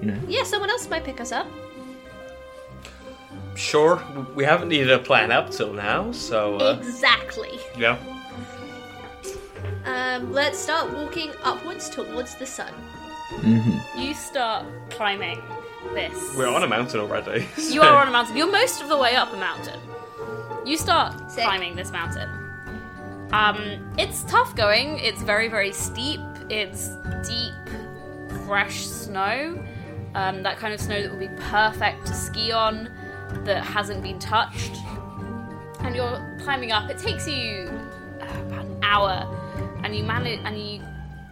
[0.00, 0.18] You know.
[0.28, 1.46] yeah, someone else might pick us up.
[3.56, 4.02] Sure,
[4.34, 7.58] we haven't needed a plan up till now, so, uh, Exactly.
[7.78, 7.96] yeah.
[9.86, 12.72] Um, let's start walking upwards towards the sun.
[13.30, 14.00] Mm-hmm.
[14.00, 15.40] You start climbing
[15.94, 16.34] this.
[16.36, 17.46] We're on a mountain already.
[17.58, 18.36] You are on a mountain.
[18.36, 19.78] You're most of the way up a mountain.
[20.64, 21.44] You start Sick.
[21.44, 22.28] climbing this mountain.
[23.32, 24.98] Um, it's tough going.
[24.98, 26.20] It's very, very steep.
[26.50, 26.90] It's
[27.26, 27.54] deep,
[28.46, 29.62] fresh snow.
[30.14, 32.88] Um, that kind of snow that would be perfect to ski on,
[33.44, 34.76] that hasn't been touched.
[35.80, 36.88] And you're climbing up.
[36.90, 37.68] It takes you
[38.20, 39.45] uh, about an hour,
[39.82, 40.82] and you manage, and you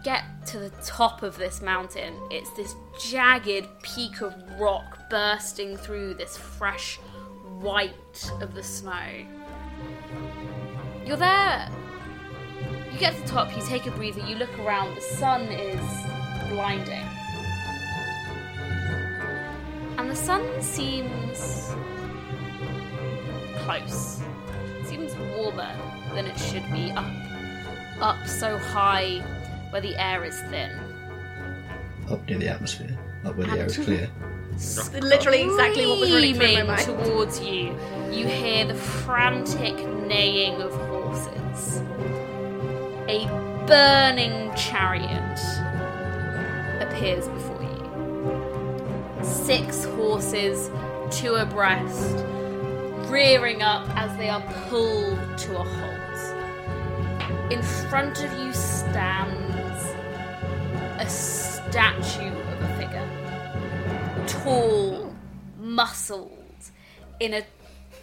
[0.05, 2.15] get to the top of this mountain.
[2.31, 6.97] It's this jagged peak of rock bursting through this fresh
[7.61, 9.27] white of the snow.
[11.07, 11.69] You're there.
[12.93, 15.81] You get to the top, you take a breather, you look around, the sun is
[16.51, 17.05] blinding.
[19.99, 21.75] And the sun seems
[23.59, 24.21] close.
[24.81, 25.75] It seems warmer
[26.15, 27.24] than it should be up
[28.05, 29.21] up so high
[29.71, 30.71] where the air is thin.
[32.11, 32.97] Up near the atmosphere.
[33.25, 34.11] Up where the air is clear.
[34.55, 37.09] S- Literally exactly what was running through my Screaming mind.
[37.09, 37.77] towards you,
[38.13, 39.75] you hear the frantic
[40.07, 41.81] neighing of horses.
[43.09, 43.27] A
[43.67, 45.39] burning chariot
[46.83, 49.25] appears before you.
[49.25, 50.71] Six horses,
[51.11, 52.17] two abreast,
[53.11, 56.04] rearing up as they are pulled to a halt.
[57.51, 59.95] In front of you stands
[60.99, 63.25] a statue of a figure
[64.27, 65.15] tall,
[65.59, 66.71] muscled,
[67.21, 67.43] in a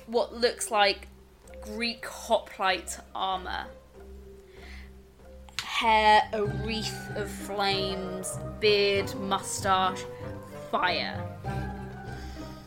[0.07, 1.07] what looks like
[1.61, 3.65] Greek hoplite armor.
[5.63, 10.03] Hair a wreath of flames, beard, mustache,
[10.69, 11.23] fire.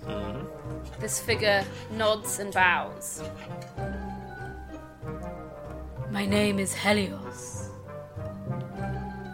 [0.06, 1.00] Mm-hmm.
[1.00, 3.22] This figure nods and bows.
[6.14, 7.70] My name is Helios.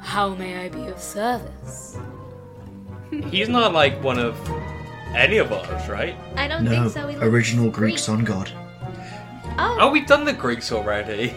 [0.03, 1.97] How may I be of service?
[3.31, 4.35] He's not like one of
[5.14, 6.16] any of us, right?
[6.37, 7.07] I don't No, think so.
[7.09, 7.93] He looks original Greek.
[7.95, 8.51] Greek sun god.
[9.59, 11.35] Oh, Oh, we've done the Greeks already.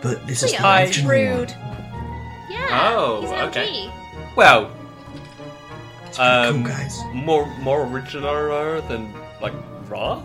[0.00, 1.50] But this is we the are original rude.
[1.50, 2.46] one.
[2.50, 2.92] Yeah.
[2.94, 3.86] Oh, he's an okay.
[3.88, 4.36] OG.
[4.36, 4.70] Well,
[6.06, 6.98] It's um, cool, guys.
[7.12, 9.12] more more original than
[9.42, 9.54] like
[9.88, 10.22] Ra.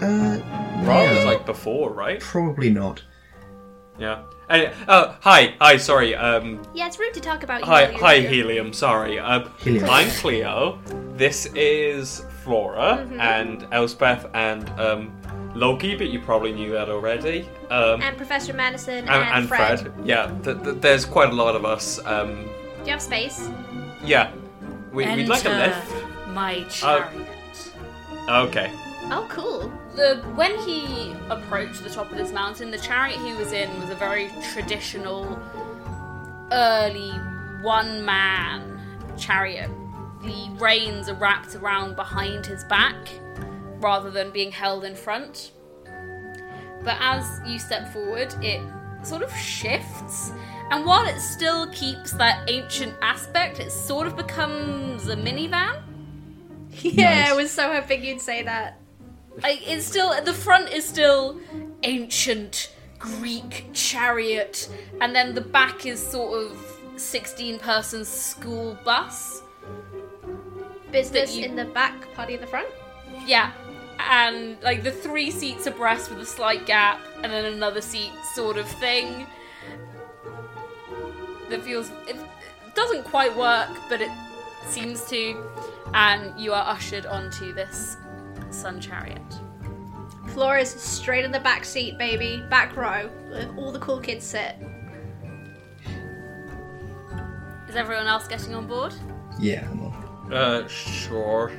[0.00, 0.38] Uh,
[0.84, 2.20] Ra yeah, like before, right?
[2.20, 3.02] probably not.
[3.98, 4.22] Yeah.
[4.48, 5.76] And, oh, hi, hi.
[5.76, 6.14] Sorry.
[6.14, 7.66] Um, Yeah, it's rude to talk about you.
[7.66, 8.30] hi, hi, here.
[8.30, 8.72] Helium.
[8.72, 9.18] Sorry.
[9.18, 9.90] Um, Helium.
[9.90, 10.78] I'm Cleo.
[11.16, 13.20] This is Flora Mm-hmm.
[13.20, 15.12] and Elspeth and um,
[15.54, 17.46] Loki, but you probably knew that already.
[17.70, 19.80] Um, And Professor Madison and, and, and Fred.
[19.80, 19.92] Fred.
[20.04, 21.98] Yeah, th- th- there's quite a lot of us.
[22.06, 22.44] Um,
[22.78, 23.50] Do you have space?
[24.02, 24.30] yeah,
[24.92, 26.06] we, we'd like a Enter lift.
[26.28, 27.26] My chariot.
[28.28, 28.70] Okay.
[29.10, 29.70] Oh, cool.
[29.98, 33.90] The when he approached the top of this mountain, the chariot he was in was
[33.90, 35.38] a very traditional,
[36.52, 37.10] early
[37.62, 38.80] one man
[39.18, 39.70] chariot.
[40.22, 42.96] The reins are wrapped around behind his back
[43.80, 45.52] rather than being held in front.
[46.84, 48.60] But as you step forward, it
[49.02, 50.32] sort of shifts,
[50.70, 55.82] and while it still keeps that ancient aspect, it sort of becomes a minivan.
[56.80, 57.30] Yeah, Nice.
[57.30, 58.80] I was so hoping you'd say that.
[59.42, 61.38] Like it's still the front is still
[61.82, 64.68] ancient Greek chariot,
[65.00, 69.42] and then the back is sort of sixteen person school bus.
[70.90, 72.68] Business you- in the back, party in the front.
[73.26, 73.52] Yeah,
[73.98, 78.56] and like the three seats abreast with a slight gap, and then another seat sort
[78.56, 79.26] of thing.
[81.48, 82.16] That feels it
[82.74, 84.10] doesn't quite work, but it
[84.66, 85.42] seems to,
[85.94, 87.96] and you are ushered onto this
[88.54, 89.20] sun chariot.
[90.28, 92.42] Flora's straight in the back seat, baby.
[92.50, 93.08] Back row.
[93.28, 94.56] where All the cool kids sit.
[97.68, 98.94] Is everyone else getting on board?
[99.38, 100.32] Yeah, I'm on.
[100.32, 101.52] Uh, sure.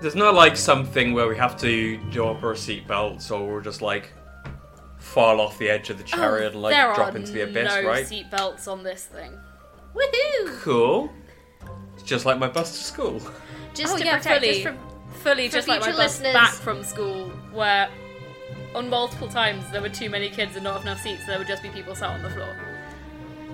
[0.00, 4.12] There's not like something where we have to drop our seatbelts or we're just like
[4.98, 7.88] fall off the edge of the chariot and like Oh, drop into the abyss, no
[7.88, 8.06] right?
[8.06, 9.32] seat belts on this thing.
[9.94, 10.60] Woohoo!
[10.60, 11.12] Cool.
[11.94, 13.20] It's just like my bus to school.
[13.74, 14.78] Just oh to yeah, protect fully, us from.
[15.18, 17.88] Fully for just like my future bus listeners- back from school, where
[18.74, 21.48] on multiple times there were too many kids and not enough seats, so there would
[21.48, 22.54] just be people sat on the floor.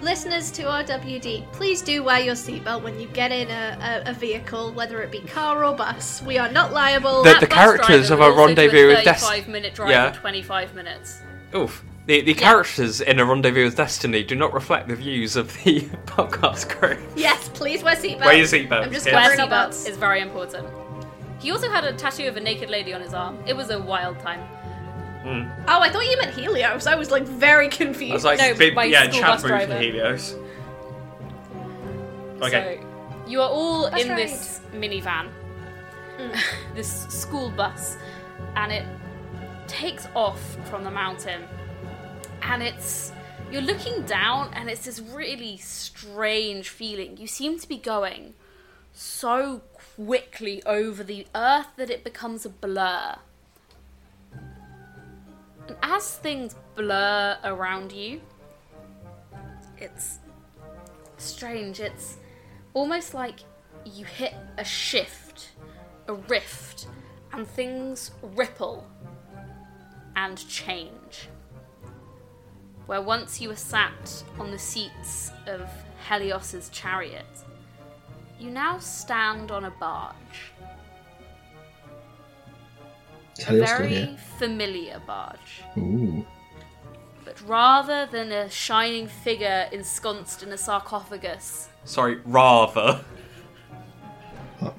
[0.00, 4.12] Listeners to RWD, please do wear your seatbelt when you get in a, a, a
[4.12, 6.20] vehicle, whether it be car or bus.
[6.22, 7.22] We are not liable.
[7.22, 9.14] The- That the bus characters driver of a would also do rendezvous with a Des-
[9.14, 10.08] 35 minute drive Yeah.
[10.08, 11.20] in 25 minutes.
[11.54, 11.84] Oof.
[12.06, 15.80] The, the characters in A Rendezvous with Destiny do not reflect the views of the
[16.06, 16.98] podcast crew.
[17.16, 18.20] Yes, please wear seatbelts.
[18.26, 19.14] Wear your seatbelts, I'm just yeah.
[19.14, 19.86] Wear covering our seatbelts butts.
[19.86, 20.66] is very important.
[21.44, 23.38] He also had a tattoo of a naked lady on his arm.
[23.46, 24.40] It was a wild time.
[24.40, 25.42] Hmm.
[25.68, 26.86] Oh, I thought you meant Helios.
[26.86, 28.12] I was like very confused.
[28.12, 29.78] I was like, No, big, my yeah, school chat bus booth driver.
[29.78, 30.36] Helios.
[32.40, 32.80] Okay.
[32.80, 34.16] So you are all That's in right.
[34.16, 35.28] this minivan,
[36.16, 36.30] hmm.
[36.74, 37.98] this school bus,
[38.56, 38.86] and it
[39.66, 40.40] takes off
[40.70, 41.42] from the mountain.
[42.40, 43.12] And it's
[43.50, 47.18] you're looking down, and it's this really strange feeling.
[47.18, 48.32] You seem to be going
[48.94, 49.60] so
[49.96, 53.16] quickly over the earth that it becomes a blur.
[55.66, 58.20] And as things blur around you,
[59.78, 60.18] it's
[61.16, 61.80] strange.
[61.80, 62.16] It's
[62.74, 63.40] almost like
[63.84, 65.50] you hit a shift,
[66.08, 66.86] a rift,
[67.32, 68.86] and things ripple
[70.16, 71.28] and change.
[72.86, 75.68] Where once you were sat on the seats of
[76.08, 77.43] Helios's chariot,
[78.38, 80.52] you now stand on a barge.
[83.38, 84.16] Is A very here?
[84.38, 85.62] familiar barge.
[85.76, 86.24] Ooh.
[87.24, 93.04] But rather than a shining figure ensconced in a sarcophagus, Sorry, rather.
[94.60, 94.70] Uh,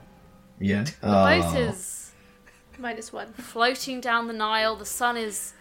[0.60, 0.84] yeah.
[0.84, 1.12] The Oh.
[1.42, 2.12] boat uh, is
[2.78, 3.34] Minus one.
[3.34, 4.76] floating down the Nile.
[4.76, 5.54] The sun is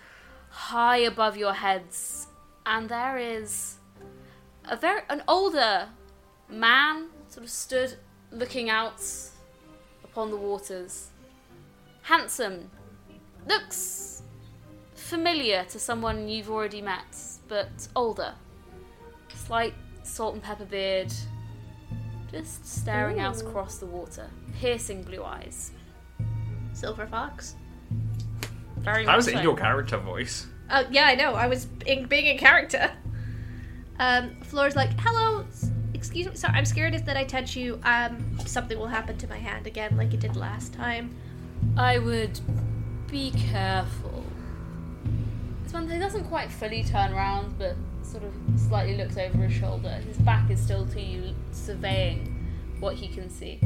[0.51, 2.29] high above your heads,
[2.65, 3.77] and there is
[4.65, 5.89] a very an older
[6.49, 7.95] man sort of stood
[8.31, 9.03] looking out
[10.05, 11.09] upon the waters.
[12.03, 12.71] Handsome,
[13.49, 14.23] looks
[14.95, 17.17] familiar to someone you've already met,
[17.49, 18.35] but older.
[19.35, 19.75] Slight
[20.05, 21.13] salt and pepper beard,
[22.31, 24.31] just staring out across the water,
[24.61, 25.73] piercing blue eyes.
[26.73, 27.57] Silver fox.
[28.79, 30.47] Very That was much in your character voice.
[30.71, 31.35] Uh, yeah, I know.
[31.35, 32.93] I was in, being in character.
[33.99, 35.71] Um, Flora's like, "Hello, s-
[36.05, 36.37] excuse me.
[36.37, 37.81] Sorry, I'm scared if that I touch you.
[37.83, 41.17] Um, something will happen to my hand again, like it did last time."
[41.77, 42.39] I would
[43.11, 44.25] be careful.
[45.73, 47.75] He doesn't quite fully turn around, but
[48.05, 49.91] sort of slightly looks over his shoulder.
[50.07, 52.49] His back is still to you, surveying
[52.79, 53.59] what he can see.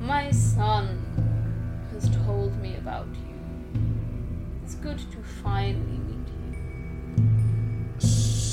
[0.00, 0.86] My son
[1.92, 3.80] has told me about you.
[4.64, 6.21] It's good to finally meet.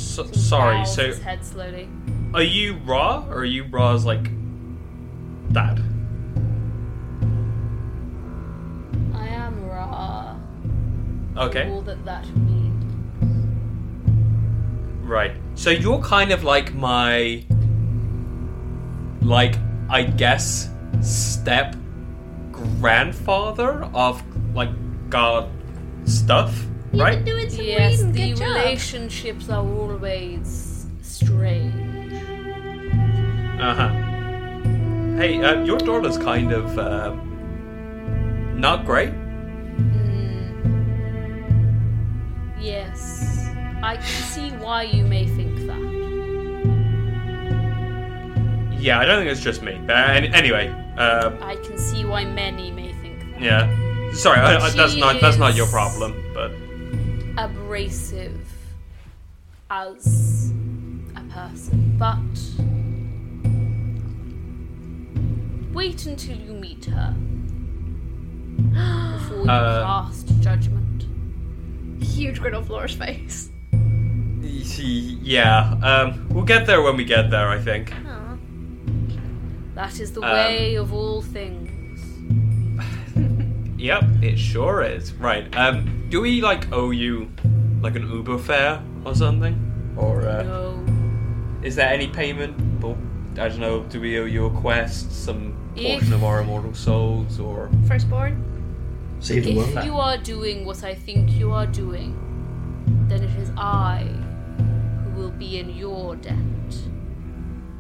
[0.10, 1.88] So, sorry, so his head slowly.
[2.34, 4.24] are you Ra or are you Ra's like
[5.52, 5.80] dad?
[9.14, 10.36] I am Ra.
[11.38, 11.70] Okay.
[11.70, 12.84] All that that means.
[15.04, 15.34] Right.
[15.54, 17.46] So you're kind of like my
[19.22, 19.56] like
[19.90, 21.76] I guess step
[22.52, 24.24] grandfather of
[24.56, 24.72] like
[25.12, 25.52] God
[26.06, 27.16] stuff, You've right?
[27.24, 28.12] been doing some Yes, reading.
[28.14, 28.48] the Good job.
[28.56, 32.14] relationships are always strange.
[33.62, 33.90] Uh-huh.
[35.18, 37.14] Hey, uh, your daughter's kind of uh,
[38.56, 39.12] not great.
[39.12, 40.54] Mm.
[42.60, 43.50] Yes,
[43.84, 45.80] I can see why you may think that.
[48.80, 49.78] Yeah, I don't think it's just me.
[49.86, 53.42] But any- anyway, um, I can see why many may think that.
[53.42, 53.68] yeah.
[54.14, 56.16] Sorry, I, I, that's not that's not your problem.
[56.34, 56.52] But
[57.40, 58.46] Abrasive
[59.70, 60.52] as
[61.16, 62.18] a person, but
[65.74, 67.16] wait until you meet her
[69.14, 71.06] before you Uh, cast judgment.
[72.04, 73.50] Huge grin on Flora's face.
[75.22, 77.48] yeah, um, we'll get there when we get there.
[77.48, 77.94] I think.
[78.06, 78.36] Aw.
[79.76, 81.69] That is the um, way of all things.
[83.80, 85.14] Yep, it sure is.
[85.14, 85.48] Right.
[85.56, 87.32] Um, do we like owe you
[87.82, 89.56] like an Uber fare or something,
[89.96, 90.86] or uh, No.
[91.64, 92.84] is there any payment?
[92.84, 92.98] Or,
[93.38, 93.84] I don't know.
[93.84, 98.44] Do we owe you a quest, some If- portion of our immortal souls, or Firstborn.
[99.22, 99.86] Save the If world.
[99.86, 102.16] you are doing what I think you are doing,
[103.08, 104.04] then it is I
[105.04, 106.36] who will be in your debt.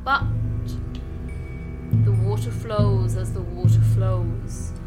[0.05, 0.23] But
[2.05, 4.78] the water flows as the water flows, and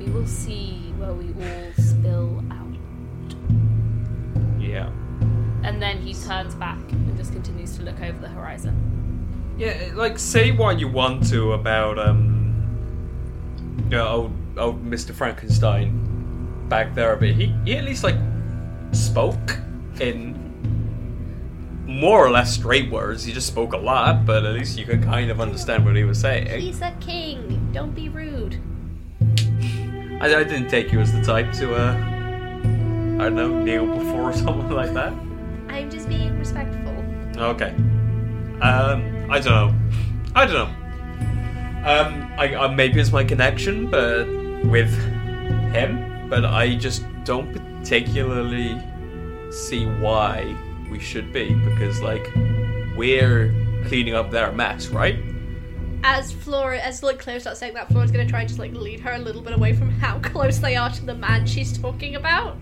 [0.00, 2.66] we will see where we all spill out.
[4.58, 4.90] yeah,
[5.62, 8.74] And then he turns back and just continues to look over the horizon.
[9.58, 9.90] yeah.
[9.94, 12.26] Like say what you want to about um,
[13.90, 18.16] yeah, old old Mister Frankenstein back there, but he he at least like
[18.92, 19.58] spoke
[20.00, 20.38] in
[21.86, 23.24] more or less straight words.
[23.24, 26.04] He just spoke a lot, but at least you could kind of understand what he
[26.04, 26.60] was saying.
[26.60, 27.68] He's a king.
[27.72, 28.58] Don't be rude.
[30.20, 34.22] I, I didn't take you as the type to, uh, I don't know, kneel before
[34.30, 35.12] or something like that.
[35.68, 36.94] I'm just being respectful.
[37.36, 37.74] Okay.
[38.60, 39.74] Um, I don't know.
[40.34, 40.76] I don't know.
[41.86, 44.26] Um, I, I maybe it's my connection, but
[44.66, 44.92] with
[45.72, 48.78] him, but I just don't particularly
[49.50, 50.54] see why
[50.90, 52.30] we should be because like
[52.96, 53.54] we're
[53.86, 55.16] cleaning up their mess, right?
[56.02, 59.00] As Flora, as like Claire starts saying that, Flora's gonna try and just like lead
[59.00, 62.14] her a little bit away from how close they are to the man she's talking
[62.16, 62.56] about.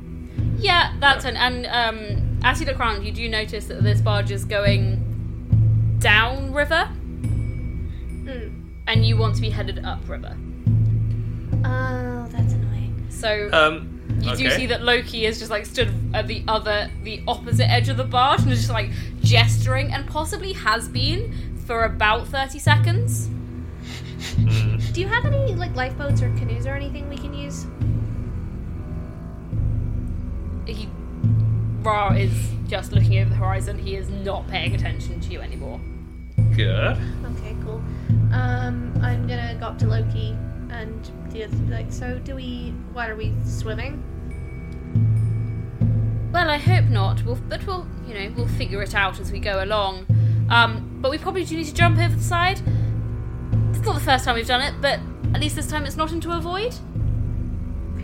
[0.58, 4.30] Yeah, that's an and um, as you look around, you do notice that this barge
[4.32, 8.48] is going down river, Hmm.
[8.86, 10.36] and you want to be headed up river.
[11.64, 13.06] Oh, that's annoying.
[13.10, 17.22] So Um, you do see that Loki is just like stood at the other, the
[17.26, 18.90] opposite edge of the barge, and is just like
[19.22, 21.32] gesturing, and possibly has been
[21.68, 23.28] for about thirty seconds.
[24.36, 27.66] mm, Do you have any like lifeboats or canoes or anything we can use?
[30.66, 30.88] He,
[31.82, 32.32] Ra is
[32.68, 33.78] just looking over the horizon.
[33.78, 35.78] He is not paying attention to you anymore.
[36.56, 36.96] good.
[37.36, 37.82] Okay, cool.
[38.32, 40.30] Um, I'm gonna go up to Loki
[40.70, 42.70] and the other, like, so do we?
[42.94, 44.02] What are we swimming?
[46.32, 47.22] Well, I hope not.
[47.26, 50.06] We'll, but we'll, you know, we'll figure it out as we go along.
[50.50, 52.60] Um, but we probably do need to jump over the side.
[53.70, 55.00] It's not the first time we've done it, but
[55.34, 56.74] At least this time it's not into a void.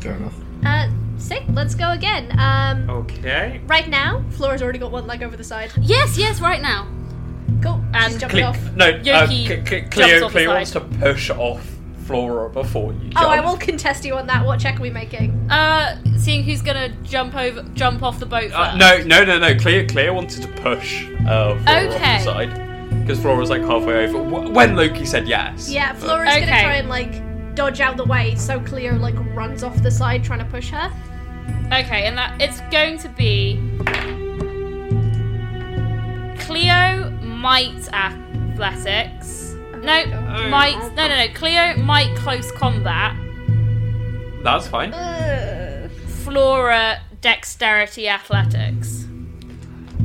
[0.01, 0.35] Fair enough.
[0.65, 1.43] Uh, sick.
[1.55, 2.39] Let's go again.
[2.39, 3.61] Um, Okay.
[3.67, 5.73] right now, Flora's already got one leg over the side.
[5.81, 6.87] Yes, yes, right now.
[7.63, 7.83] Cool.
[7.95, 8.59] And She's jumping Cle- off.
[8.77, 11.01] no, uh, Yoki Cle- Cle- jumps Cleo, off the Cleo wants to side.
[11.01, 11.67] push off
[12.07, 13.17] Flora before you jump.
[13.17, 14.45] Oh, I will contest you on that.
[14.45, 15.31] What check are we making?
[15.51, 18.55] Uh, seeing who's gonna jump over, jump off the boat first.
[18.55, 19.55] Uh, no, no, no, no.
[19.55, 22.19] Cleo, Cleo wanted to push uh, Flora off Okay.
[22.19, 22.61] the side
[23.05, 25.69] because Flora was like halfway over w- when Loki said yes.
[25.71, 26.41] Yeah, Flora's Okay.
[26.47, 30.25] gonna try and like dodge out the way, so Cleo like runs off the side
[30.25, 30.91] trying to push her.
[31.67, 33.61] Okay, and that it's going to be
[36.39, 39.55] Cleo might athletics.
[39.75, 40.03] Oh no,
[40.37, 40.49] Oh.
[40.49, 41.29] might no no no.
[41.35, 43.17] Cleo might close combat.
[44.43, 44.93] That's fine.
[44.93, 45.91] Ugh.
[46.07, 49.07] Flora dexterity athletics.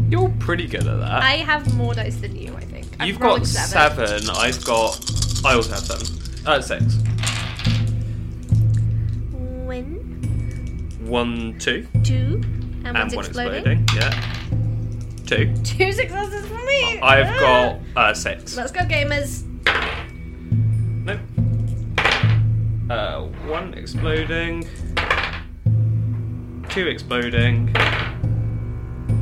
[0.09, 1.21] You're pretty good at that.
[1.23, 2.68] I have more dice than you, I think.
[2.99, 4.29] I'm You've got seven.
[4.29, 4.99] I've got.
[5.45, 6.07] I also have seven.
[6.45, 6.83] Uh, six.
[11.05, 12.41] One, two, Two.
[12.85, 13.81] And, and one's one exploding.
[13.81, 13.87] exploding.
[13.95, 14.35] Yeah.
[15.25, 15.53] Two.
[15.63, 16.99] Two successes for me.
[17.01, 17.39] I've Ah.
[17.95, 18.55] got uh, six.
[18.55, 19.43] Let's go, gamers.
[21.05, 21.19] Nope.
[22.89, 24.67] Uh, one exploding.
[26.69, 27.75] Two exploding.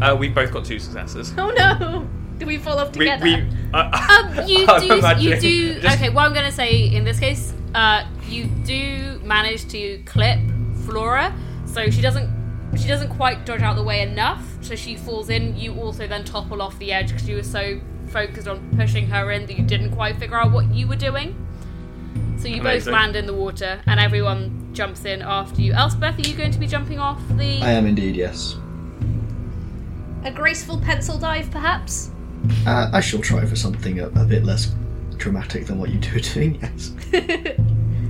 [0.01, 1.33] Uh, we both got two successes.
[1.37, 2.07] Oh no!
[2.37, 3.23] Do we fall off together?
[3.23, 3.33] we,
[3.73, 4.81] uh, Um, you I'm
[5.17, 5.23] do.
[5.23, 5.81] You do.
[5.81, 10.39] just- Okay, what I'm gonna say in this case, uh, you do manage to clip
[10.85, 11.33] Flora,
[11.65, 12.35] so she doesn't.
[12.77, 15.57] She doesn't quite dodge out the way enough, so she falls in.
[15.57, 17.79] You also then topple off the edge because you were so
[18.09, 21.35] focused on pushing her in that you didn't quite figure out what you were doing.
[22.37, 25.73] So you both land in the water, and everyone jumps in after you.
[25.73, 27.61] Elspeth, are you going to be jumping off the?
[27.63, 28.55] I am indeed, yes.
[30.23, 32.11] A graceful pencil dive, perhaps?
[32.65, 34.73] Uh, I shall try for something a, a bit less
[35.17, 36.91] dramatic than what you two are doing, yes.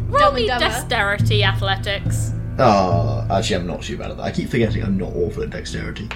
[0.07, 2.31] Roll Dumb me dexterity athletics.
[2.59, 4.23] Oh, actually, I'm not too bad at that.
[4.23, 6.09] I keep forgetting I'm not awful at dexterity.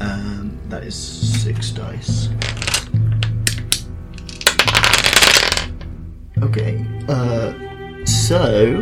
[0.00, 2.28] Um, that is six dice.
[6.42, 7.54] Okay, uh,
[8.04, 8.80] so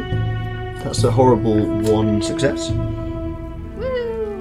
[0.83, 2.70] that's a horrible one success.
[2.70, 4.41] Woo!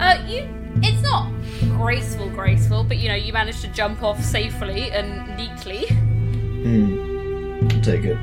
[0.00, 0.48] Uh, you.
[0.82, 1.35] It's not
[1.76, 5.86] graceful, graceful, but you know you managed to jump off safely and neatly.
[5.88, 8.16] Hmm, I'll take it.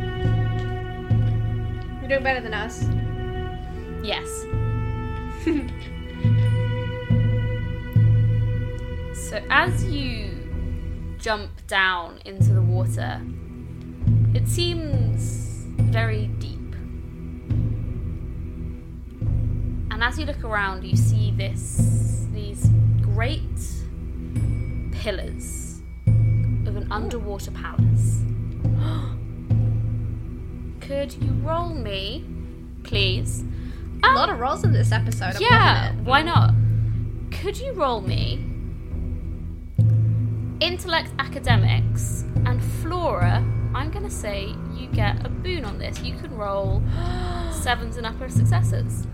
[1.99, 2.83] You're doing better than us.
[4.03, 4.27] Yes.
[9.29, 10.31] so as you
[11.19, 13.21] jump down into the water,
[14.33, 16.52] it seems very deep.
[19.93, 22.67] And as you look around, you see this these
[22.99, 23.59] great
[24.91, 25.83] pillars
[26.65, 28.23] of an underwater palace.
[30.81, 32.25] Could you roll me,
[32.81, 33.43] please?
[34.03, 34.15] A ah!
[34.15, 35.35] lot of rolls in this episode.
[35.35, 36.55] I'm Yeah, why not?
[37.29, 38.43] Could you roll me
[40.59, 43.45] intellect academics and Flora?
[43.75, 46.01] I'm gonna say you get a boon on this.
[46.01, 46.81] You can roll
[47.51, 49.05] sevens and upper successes.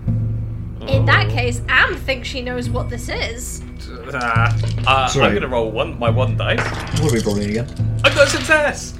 [0.88, 3.62] In that case, Am thinks she knows what this is.
[3.90, 4.52] Uh,
[4.88, 6.60] uh, I'm gonna roll one my one dice.
[7.00, 7.68] What are we rolling again?
[8.04, 8.98] I've got a success.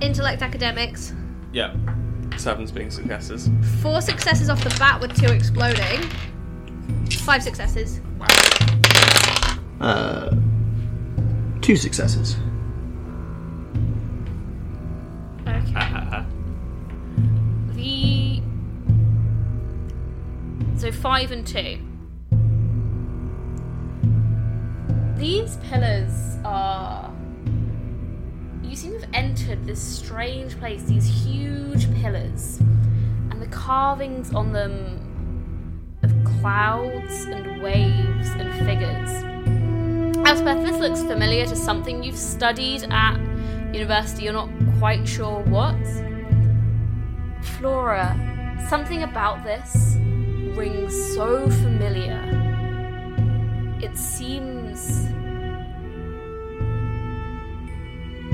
[0.00, 1.14] Intellect academics.
[1.52, 1.74] Yeah,
[2.36, 3.48] sevens being successes.
[3.80, 6.02] Four successes off the bat with two exploding.
[7.10, 8.00] Five successes.
[9.80, 10.34] Uh,
[11.60, 12.36] two successes.
[20.92, 21.78] Five and two.
[25.16, 27.12] These pillars are.
[28.62, 30.82] You seem to have entered this strange place.
[30.82, 32.58] These huge pillars,
[33.30, 34.98] and the carvings on them
[36.02, 39.32] of clouds and waves and figures.
[40.26, 43.16] Elspeth, this looks familiar to something you've studied at
[43.72, 44.24] university.
[44.24, 45.76] You're not quite sure what.
[47.42, 48.16] Flora,
[48.68, 49.98] something about this
[50.54, 52.20] rings so familiar.
[53.80, 55.06] It seems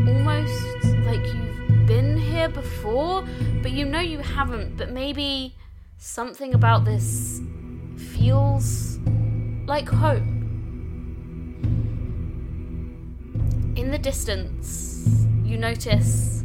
[0.06, 3.24] almost like you've been here before,
[3.62, 4.76] but you know you haven't.
[4.76, 5.54] But maybe
[5.98, 7.40] something about this
[7.96, 8.98] feels
[9.66, 10.34] like home.
[13.76, 16.42] In the distance, you notice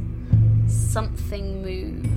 [0.68, 2.13] something move.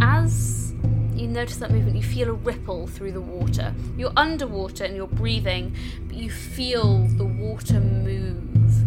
[0.00, 0.72] As
[1.14, 3.74] you notice that movement, you feel a ripple through the water.
[3.96, 5.74] You're underwater and you're breathing,
[6.06, 8.82] but you feel the water move.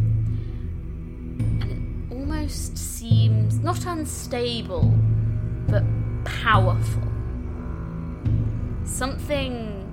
[1.62, 4.93] And it almost seems not unstable,
[5.68, 5.84] but
[6.26, 7.03] powerful.
[8.84, 9.84] Something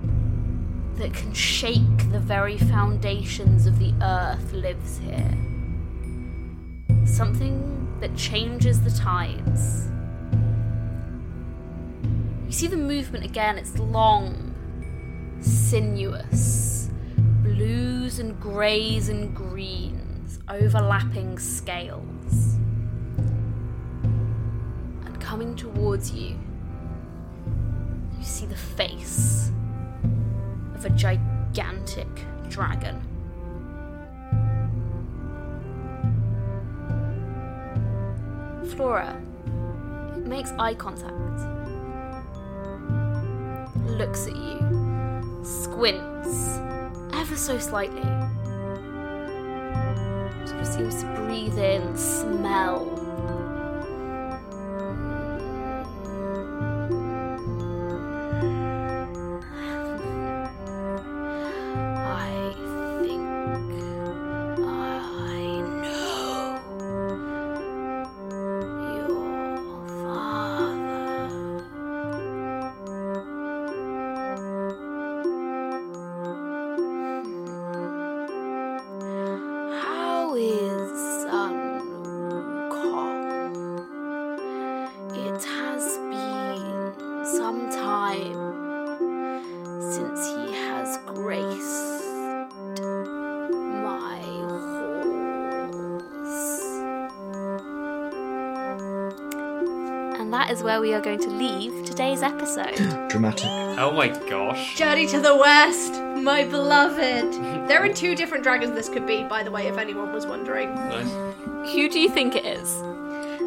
[0.96, 5.36] that can shake the very foundations of the earth lives here.
[7.04, 9.88] Something that changes the tides.
[12.54, 14.54] You see the movement again, it's long,
[15.40, 16.88] sinuous,
[17.42, 22.54] blues and greys and greens, overlapping scales.
[24.04, 26.38] And coming towards you,
[28.16, 29.50] you see the face
[30.76, 32.06] of a gigantic
[32.50, 33.02] dragon.
[38.76, 39.20] Flora
[40.16, 41.53] it makes eye contact,
[43.94, 44.58] looks at you,
[45.42, 46.58] squints
[47.12, 48.02] ever so slightly.
[50.46, 52.93] Sort of seems to breathe in, smell.
[100.84, 102.74] We are going to leave today's episode.
[103.08, 103.48] Dramatic.
[103.78, 104.76] Oh my gosh.
[104.76, 107.32] Journey to the West, my beloved.
[107.66, 110.74] There are two different dragons this could be, by the way, if anyone was wondering.
[110.74, 111.10] Nice.
[111.72, 112.82] Who do you think it is?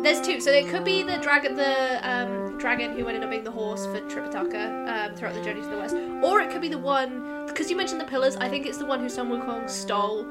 [0.02, 3.44] There's two, so it could be the dragon, the um, dragon who ended up being
[3.44, 6.70] the horse for Tripitaka um, throughout the journey to the west, or it could be
[6.70, 8.36] the one because you mentioned the pillars.
[8.38, 10.22] I think it's the one who Sun Wukong stole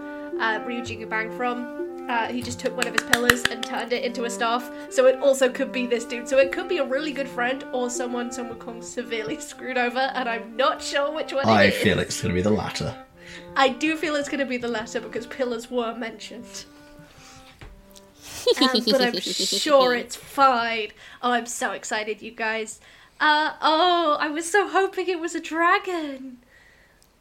[0.41, 1.86] uh, Ryuji Bang from.
[2.09, 4.71] Uh, he just took one of his pillars and turned it into a staff.
[4.91, 6.29] So it also could be this dude.
[6.29, 9.99] So it could be a really good friend or someone Sun Wukong severely screwed over,
[9.99, 11.47] and I'm not sure which one.
[11.47, 11.83] I it is.
[11.83, 12.97] feel it's going to be the latter.
[13.57, 16.65] I do feel it's going to be the latter because pillars were mentioned.
[18.63, 20.93] Um, but I'm sure it's fine.
[21.21, 22.79] Oh, I'm so excited, you guys.
[23.19, 26.39] Uh, oh, I was so hoping it was a dragon.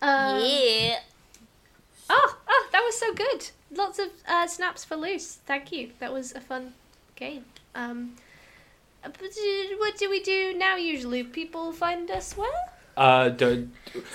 [0.03, 0.99] Um, yeah.
[2.11, 3.49] Oh, oh, that was so good.
[3.75, 5.39] Lots of uh, snaps for Luce.
[5.45, 5.91] Thank you.
[5.99, 6.73] That was a fun
[7.15, 7.45] game.
[7.75, 8.15] Um,
[9.03, 9.29] uh, but,
[9.77, 10.75] what do we do now?
[10.75, 12.49] Usually, people find us where?
[12.97, 13.67] Uh, do,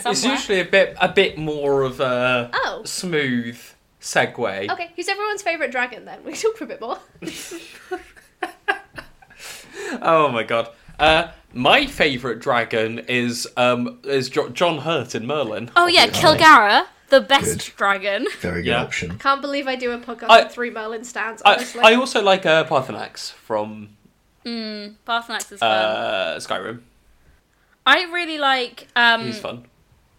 [0.06, 2.82] it's usually a bit a bit more of a Oh.
[2.84, 3.60] smooth
[4.00, 4.70] segue.
[4.70, 6.20] Okay, who's everyone's favorite dragon then?
[6.24, 6.98] We talk for a bit more.
[10.02, 10.68] Oh my god.
[10.98, 15.70] Uh, my favourite dragon is um is jo- John Hurt in Merlin.
[15.76, 16.14] Oh yeah, Good.
[16.14, 17.76] Kilgharrah, the best Good.
[17.76, 18.26] dragon.
[18.40, 18.82] Very good Yeah.
[18.82, 19.18] option.
[19.18, 21.42] Can't believe I do a podcast I- with three Merlin stands.
[21.44, 23.90] I, Honestly, I also like uh, Paarthurnax from
[24.46, 25.68] Mm, Paarthurnax is fun.
[25.70, 26.80] uh, Skyrim.
[27.86, 29.66] I really like um He's fun.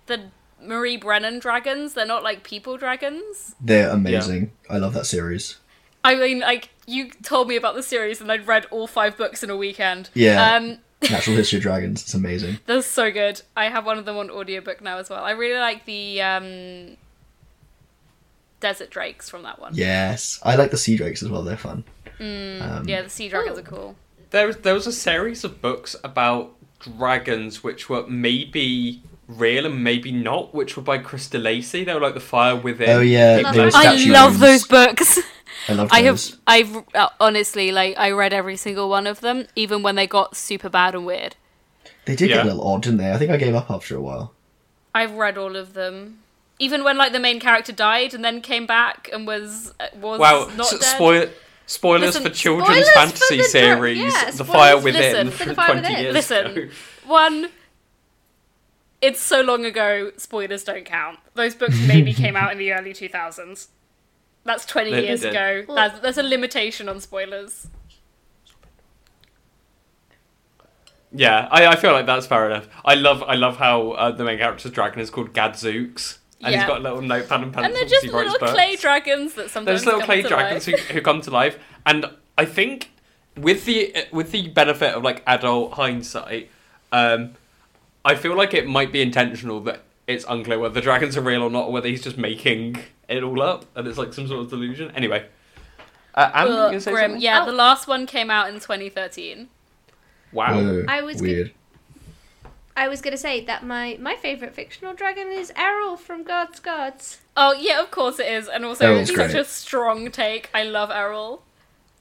[0.05, 0.29] the
[0.61, 1.93] Marie Brennan dragons.
[1.95, 3.55] They're not like people dragons.
[3.59, 4.51] They're amazing.
[4.69, 5.57] I love that series.
[6.03, 9.43] I mean, like you told me about the series, and I'd read all five books
[9.43, 10.09] in a weekend.
[10.13, 10.55] Yeah.
[10.55, 10.79] Um,
[11.09, 12.01] Natural History of Dragons.
[12.01, 12.59] It's amazing.
[12.65, 13.41] They're so good.
[13.57, 15.23] I have one of them on audiobook now as well.
[15.23, 16.97] I really like the um,
[18.59, 19.73] Desert Drakes from that one.
[19.75, 20.39] Yes.
[20.43, 21.43] I like the Sea Drakes as well.
[21.43, 21.83] They're fun.
[22.19, 23.61] Um, Mm, Yeah, the Sea Dragons Ooh.
[23.61, 23.95] are cool.
[24.29, 29.01] There was there was a series of books about dragons which were maybe
[29.37, 31.83] real and maybe not, which were by Chris d'Lacey.
[31.83, 32.89] They were like the Fire Within.
[32.89, 33.75] Oh yeah, Love they were those.
[33.75, 35.19] I love those books.
[35.67, 36.21] I love I have.
[36.47, 40.35] I've uh, honestly like I read every single one of them, even when they got
[40.35, 41.35] super bad and weird.
[42.05, 43.11] They did get a little odd, didn't they?
[43.11, 44.33] I think I gave up after a while.
[44.95, 46.19] I've read all of them,
[46.59, 50.19] even when like the main character died and then came back and was uh, was
[50.19, 50.83] Wow, not s- dead.
[50.83, 51.29] spoil
[51.67, 55.31] spoilers Listen, for children's spoilers for fantasy the dra- series, yeah, The Fire Within, listen,
[55.31, 56.03] for from The Fire 20 Within.
[56.03, 56.69] years Listen, ago.
[57.05, 57.49] one.
[59.01, 60.11] It's so long ago.
[60.17, 61.19] Spoilers don't count.
[61.33, 63.69] Those books maybe came out in the early two thousands.
[64.43, 65.31] That's twenty They- they years did.
[65.35, 65.73] ago.
[65.75, 67.67] That's, there's a limitation on spoilers.
[71.13, 72.69] Yeah, I, I feel like that's fair enough.
[72.85, 76.59] I love I love how uh, the main character's dragon is called Gadzooks, and Yeah.
[76.59, 77.65] he's got a little notepad and pencil.
[77.65, 78.53] And they're just he writes little books.
[78.53, 81.59] clay dragons that sometimes There's little come clay to dragons who, who come to life,
[81.85, 82.05] and
[82.37, 82.91] I think
[83.35, 86.49] with the with the benefit of like adult hindsight,
[86.93, 87.33] um,
[88.03, 91.43] I feel like it might be intentional that it's unclear whether the dragons are real
[91.43, 92.77] or not, or whether he's just making
[93.07, 94.91] it all up and it's like some sort of delusion.
[94.95, 95.25] Anyway,
[96.13, 97.03] Uh, Am, you Ugh, gonna say grim.
[97.11, 97.21] something?
[97.21, 97.45] Yeah, Oh.
[97.45, 99.47] the last one came out in 2013.
[100.33, 100.55] Wow.
[100.55, 101.51] Whoa, I was weird.
[102.75, 107.19] I was gonna say that my my favorite fictional dragon is Errol from God's Gods.
[107.37, 110.49] Oh yeah, of course it is, and also Errol's it's such a strong take.
[110.53, 111.43] I love Errol.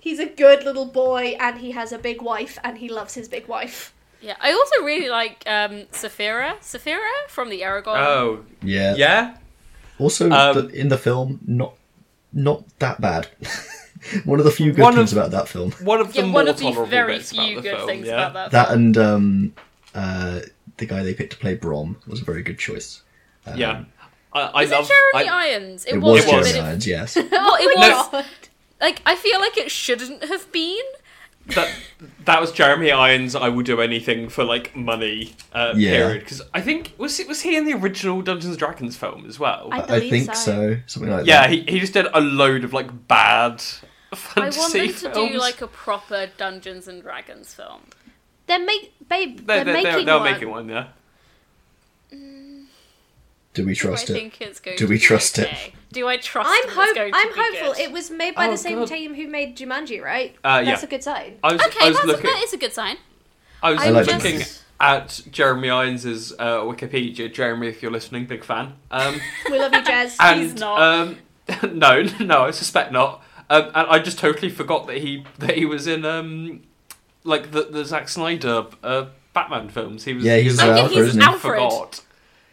[0.01, 3.29] He's a good little boy, and he has a big wife, and he loves his
[3.29, 3.93] big wife.
[4.23, 6.59] Yeah, I also really like um, Saphira.
[6.61, 7.97] Saphira from the Eragon.
[7.97, 8.95] Oh, Yeah.
[8.97, 9.37] yeah.
[9.99, 11.75] Also, Um, the, in the film, not
[12.33, 13.29] not that bad.
[14.25, 15.73] One of the few good things of- about that film.
[15.83, 18.29] One of the yeah, more one of the very few the good film, things yeah.
[18.31, 18.51] about that.
[18.53, 18.79] That film.
[18.81, 19.55] and um,
[19.95, 20.41] uh,
[20.79, 23.03] the guy they picked to play Brom was a very good choice.
[23.47, 23.85] Um, Yeah.
[24.33, 24.85] I, I Was love.
[24.85, 25.85] it Jeremy I, Irons?
[25.87, 26.47] It, was, was was.
[26.47, 27.17] Jeremy of- Irons, yes.
[27.17, 27.25] Well,
[27.61, 28.25] it Oh was God.
[28.81, 30.85] like I feel like it shouldn't have been.
[31.49, 31.73] That
[32.25, 33.35] that was Jeremy Irons.
[33.35, 35.35] I will do anything for like money.
[35.53, 35.91] Uh, Yeah.
[35.97, 36.21] Period.
[36.21, 39.39] Because I think was it was he in the original Dungeons and Dragons film as
[39.39, 39.69] well?
[39.73, 40.35] I I think so.
[40.35, 40.77] so.
[40.87, 41.51] Something like yeah, that.
[41.51, 43.63] he, he just did a load of like bad
[44.13, 44.73] I fantasy want
[45.03, 47.81] them to do like a proper Dungeons and Dragons film.
[48.47, 49.39] They're make babe.
[49.39, 50.33] they, They're, they, making they're, they're one.
[50.33, 50.69] making one.
[50.69, 50.89] Yeah.
[53.63, 54.17] Do we trust I it?
[54.17, 55.49] think it's going Do to we be trust it?
[55.49, 55.73] okay?
[55.93, 56.95] Do I trust I'm that it's hope.
[56.95, 57.73] going I'm be hopeful.
[57.75, 57.81] good?
[57.83, 58.89] It was made by Oh, the same God.
[58.89, 60.35] team who made Jumanji, right?
[60.45, 60.87] Uh, That's yeah.
[60.87, 61.39] a good sign.
[61.43, 62.23] I was, Okay, I was that's, looking.
[62.31, 62.97] that is a good sign.
[63.63, 64.63] I was I like looking this.
[64.81, 67.33] at Jeremy Irons' uh, Wikipedia.
[67.33, 68.75] Jeremy, if you're listening, big fan.
[68.91, 70.17] Um, We love you, Jez.
[70.21, 70.81] and not.
[70.81, 71.17] um,
[71.79, 73.23] no, no, I suspect not.
[73.51, 76.63] Um, and I just totally forgot that he that he was in um,
[77.25, 80.05] like the the Zack Snyder uh, Batman films.
[80.05, 80.25] He was.
[80.25, 81.27] Yeah, he he's was I Alfred, he's isn't he?
[81.27, 81.43] Alfred.
[81.61, 82.01] Forgot.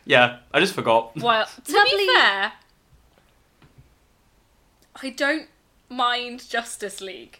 [0.07, 1.15] Yeah, I just forgot.
[1.21, 1.97] Well, to Lovely.
[1.97, 2.53] be fair,
[5.01, 5.47] I don't
[5.89, 7.39] mind Justice League.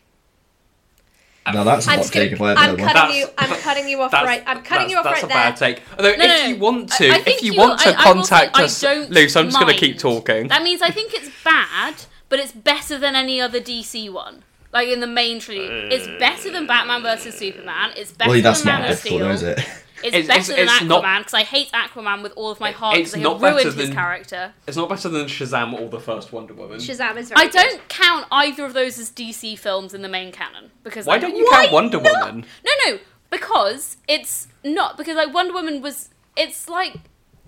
[1.45, 1.51] Ah.
[1.53, 2.88] No, that's a I'm hot just gonna, take if I ever I'm heard one.
[2.93, 3.28] cutting That's- you.
[3.38, 4.43] I'm cutting you off right.
[4.45, 5.82] I'm cutting that's, you off that's right a bad take.
[5.97, 7.91] Although, No, if no, you want to, I- I if you you- want to I-
[7.93, 10.49] I will say contact I us, don't Luce, I'm just going to keep talking.
[10.49, 11.95] That means I think it's bad,
[12.28, 14.43] but it's better than any other DC one.
[14.74, 17.91] Like in the main trilogy, it's better than Batman versus Superman.
[17.95, 19.53] It's better Well, that's than not Man of difficult, Steel.
[19.53, 19.84] though, is it?
[20.03, 22.71] It's, It's- better it's- than it's Aquaman because I hate Aquaman with all of my
[22.71, 24.53] heart It's because they not have better ruined his than- character.
[24.67, 26.77] It's not better than Shazam or the first Wonder Woman.
[26.79, 27.41] Shazam is very.
[27.41, 27.53] I good.
[27.53, 31.21] don't count either of those as DC films in the main canon because Why like,
[31.21, 32.27] don't you why count Wonder not?
[32.27, 32.45] Woman?
[32.65, 32.99] No, no,
[33.31, 36.09] because it's not because like Wonder Woman was.
[36.35, 36.97] It's like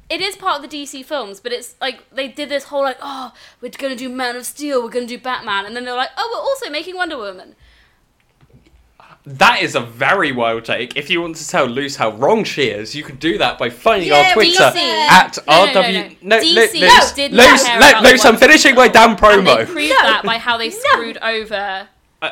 [0.09, 2.97] it is part of the DC films, but it's like they did this whole like,
[3.01, 3.31] oh,
[3.61, 6.31] we're gonna do Man of Steel, we're gonna do Batman, and then they're like, oh,
[6.33, 7.55] we're also making Wonder Woman.
[9.33, 10.97] That is a very wild take.
[10.97, 13.69] If you want to tell Luce how wrong she is, you could do that by
[13.69, 14.77] finding Yeah, our Twitter DC.
[14.77, 16.17] at No, no, no, RW.
[16.23, 16.37] no.
[16.37, 18.91] Lu- DC Luce, did Luce, care Luce, I'm finishing my Woman.
[18.93, 19.17] damn And
[19.47, 19.65] they promo.
[19.67, 19.95] proved No.
[20.01, 21.87] that by how they screwed over.
[22.23, 22.31] Uh,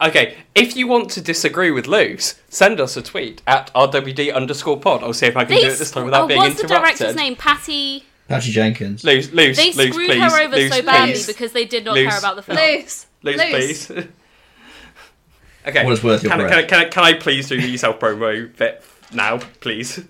[0.00, 4.78] okay, if you want to disagree with Luce, send us a tweet at RWD underscore
[4.78, 5.02] pod.
[5.02, 6.68] I'll see if I can They do it this time without oh, being what's the
[6.68, 7.34] director's name?
[7.34, 8.04] Patty.
[8.28, 9.02] Patty Jenkins.
[9.02, 10.20] Luce, Luce, They Luce, screwed please.
[10.32, 11.26] her over Luce, so badly please.
[11.26, 12.08] because they did not Luce.
[12.10, 12.58] care about the film.
[12.58, 13.06] Loose.
[13.24, 13.86] Luce, Loose.
[13.88, 14.06] please.
[15.68, 15.84] okay.
[15.84, 16.68] What is worth your can, I- breath?
[16.68, 20.04] can, I- can, I- can I please do the self promo bit now, please?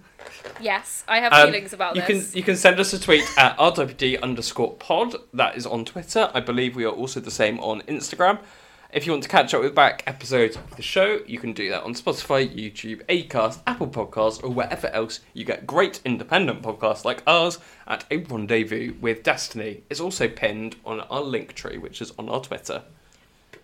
[0.61, 2.31] Yes, I have Um, feelings about you this.
[2.31, 5.15] can you can send us a tweet at rwd underscore pod.
[5.33, 6.31] That is on Twitter.
[6.35, 8.41] I believe we are also the same on Instagram.
[8.91, 11.69] If you want to catch up with back episodes of the show, you can do
[11.69, 17.05] that on Spotify, YouTube, Acast, Apple Podcasts, or wherever else you get great independent podcasts
[17.05, 19.83] like ours at A Rendezvous with Destiny.
[19.91, 22.83] It's also pinned on our link tree, which is on our Twitter.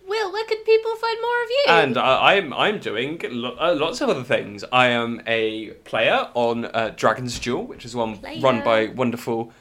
[0.07, 1.63] Will, where can people find more of you?
[1.67, 4.63] And I, I'm I'm doing lo- uh, lots of other things.
[4.71, 8.41] I am a player on uh, Dragon's Duel, which is one Player.
[8.41, 9.51] run by wonderful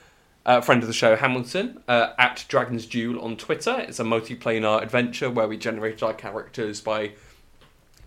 [0.46, 3.76] uh, friend of the show Hamilton uh, at Dragon's Duel on Twitter.
[3.80, 7.12] It's a multiplanar adventure where we generate our characters by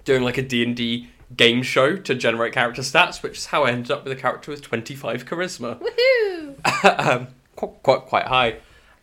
[0.05, 3.63] doing like a D and D game show to generate character stats, which is how
[3.63, 7.05] I ended up with a character with 25 charisma Woohoo!
[7.07, 8.57] um, quite quite high.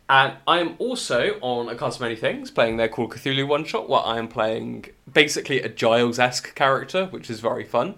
[0.07, 3.47] And I am also on a cast of many things, playing their Call of Cthulhu
[3.47, 7.95] one shot, where I am playing basically a Giles esque character, which is very fun.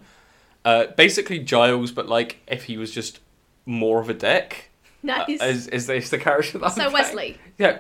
[0.64, 3.20] Uh, basically Giles, but like if he was just
[3.66, 4.72] more of a dick.
[5.04, 5.42] uh, Nice.
[5.42, 7.06] is is this the character that so I'm playing.
[7.06, 7.38] Wesley.
[7.58, 7.80] Yeah,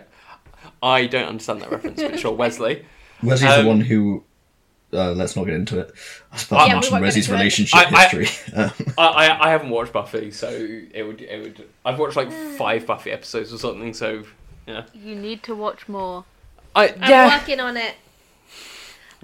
[0.84, 2.86] I don't understand that reference, but sure, Wesley.
[3.23, 4.23] Wesley's Um, the one who.
[4.93, 5.91] Uh, let's not get into it.
[6.31, 8.53] I was about Yeah, to we mention won't get Wesley's relationship I- I- history.
[8.55, 11.67] Um, I, I I haven't watched Buffy, so it would it would.
[11.83, 14.23] I've watched like five Buffy episodes or something, so
[14.65, 14.83] yeah.
[14.93, 16.23] You need to watch more.
[16.75, 17.95] I I'm working on it.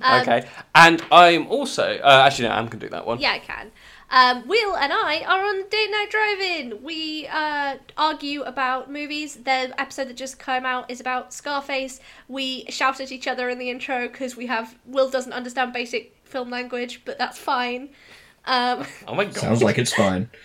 [0.01, 3.20] Um, Okay, and I'm also uh, actually no, I'm gonna do that one.
[3.20, 3.72] Yeah, I can.
[4.14, 6.84] Um, Will and I are on Date Night Drive-In.
[6.84, 9.38] We uh, argue about movies.
[9.38, 11.99] The episode that just came out is about Scarface.
[12.28, 16.16] We shout at each other in the intro because we have Will doesn't understand basic
[16.26, 17.89] film language, but that's fine.
[18.45, 19.36] Um, Oh my god.
[19.36, 20.30] sounds like it's fine.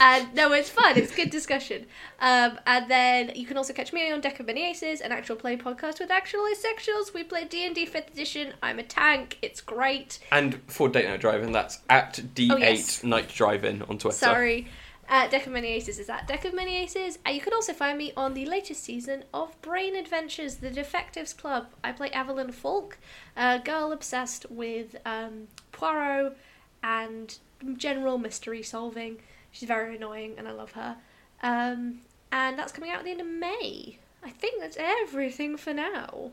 [0.00, 0.96] and no, it's fun.
[0.96, 1.86] It's good discussion.
[2.20, 5.36] Um, and then you can also catch me on Deck of Many Aces, an actual
[5.36, 7.12] play podcast with actual asexuals.
[7.12, 8.54] We play D and D Fifth Edition.
[8.62, 9.38] I'm a tank.
[9.42, 10.18] It's great.
[10.30, 13.02] And for Date Night Drive-In, that's at D8 Oh, yes.
[13.04, 14.16] Night Drive-In on Twitter.
[14.16, 14.68] Sorry.
[15.08, 17.18] Uh, Deck of Many Aces is at Deck of Many Aces.
[17.24, 21.32] And you can also find me on the latest season of Brain Adventures, the Defectives
[21.32, 21.68] Club.
[21.84, 22.98] I play Evelyn Falk,
[23.36, 26.36] a girl obsessed with um, Poirot
[26.82, 27.38] and
[27.76, 29.18] general mystery solving.
[29.56, 30.98] She's very annoying and I love her.
[31.42, 32.00] Um,
[32.30, 33.98] and that's coming out at the end of May.
[34.22, 36.32] I think that's everything for now.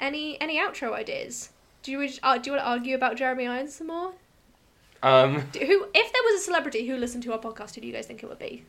[0.00, 1.50] Any any outro ideas?
[1.82, 4.12] Do you uh, do you want to argue about Jeremy Irons some more?
[5.02, 7.92] Um, Who, if there was a celebrity who listened to our podcast, who do you
[7.92, 8.64] guys think it would be?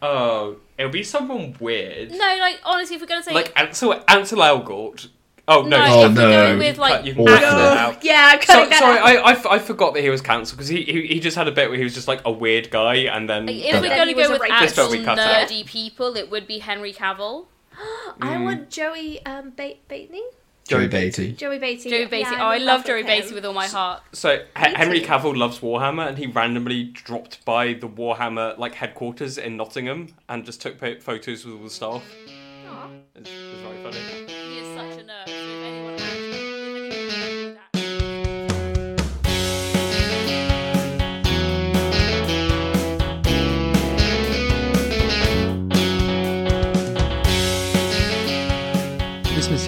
[0.00, 2.12] oh, it'll be someone weird.
[2.12, 5.08] No, like honestly, if we're gonna say Like Ansel, Ansel Elgort.
[5.48, 5.68] Oh, no.
[5.78, 6.58] no, Oh, if we're no.
[6.58, 7.34] with like you can Awful.
[7.34, 8.04] cut that out.
[8.04, 9.04] Yeah, I'm So, cutting that sorry, out.
[9.04, 11.48] I, I, f- I forgot that he was cancelled because he, he he just had
[11.48, 13.88] a bit where he was just like a weird guy and then Like, if we're
[13.88, 14.78] gonna go with rapist.
[14.78, 15.48] Actual we cut out.
[15.48, 17.46] nerdy people, it would be Henry Cavill.
[18.20, 18.44] I Mm.
[18.44, 20.20] want Joey um, ba- Batney?
[20.68, 21.32] Joey Beatty.
[21.32, 21.90] Joey Batey.
[21.90, 22.20] Joey Batey.
[22.30, 23.06] Yeah, oh, I would love Joey him.
[23.08, 24.02] Batey with all my heart.
[24.12, 25.00] So H- Henry.
[25.00, 30.44] Cavill loves Warhammer, and he randomly dropped by the Warhammer like headquarters in Nottingham and
[30.44, 32.04] just took photos with all the staff.
[32.68, 32.88] Aw.
[33.16, 34.29] It's, it's very funny.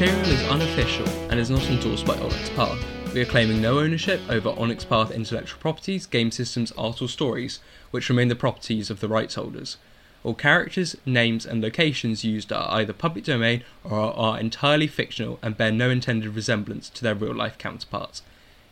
[0.02, 2.84] Material is unofficial and is not endorsed by Onyx Path.
[3.14, 7.60] We are claiming no ownership over Onyx Path intellectual properties, game systems, art, or stories,
[7.92, 9.76] which remain the properties of the rights holders.
[10.24, 15.56] All characters, names, and locations used are either public domain or are, entirely fictional and
[15.56, 18.22] bear no intended resemblance to their real life counterparts.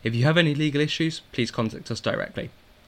[0.03, 2.49] If you have any legal issues, please contact us directly.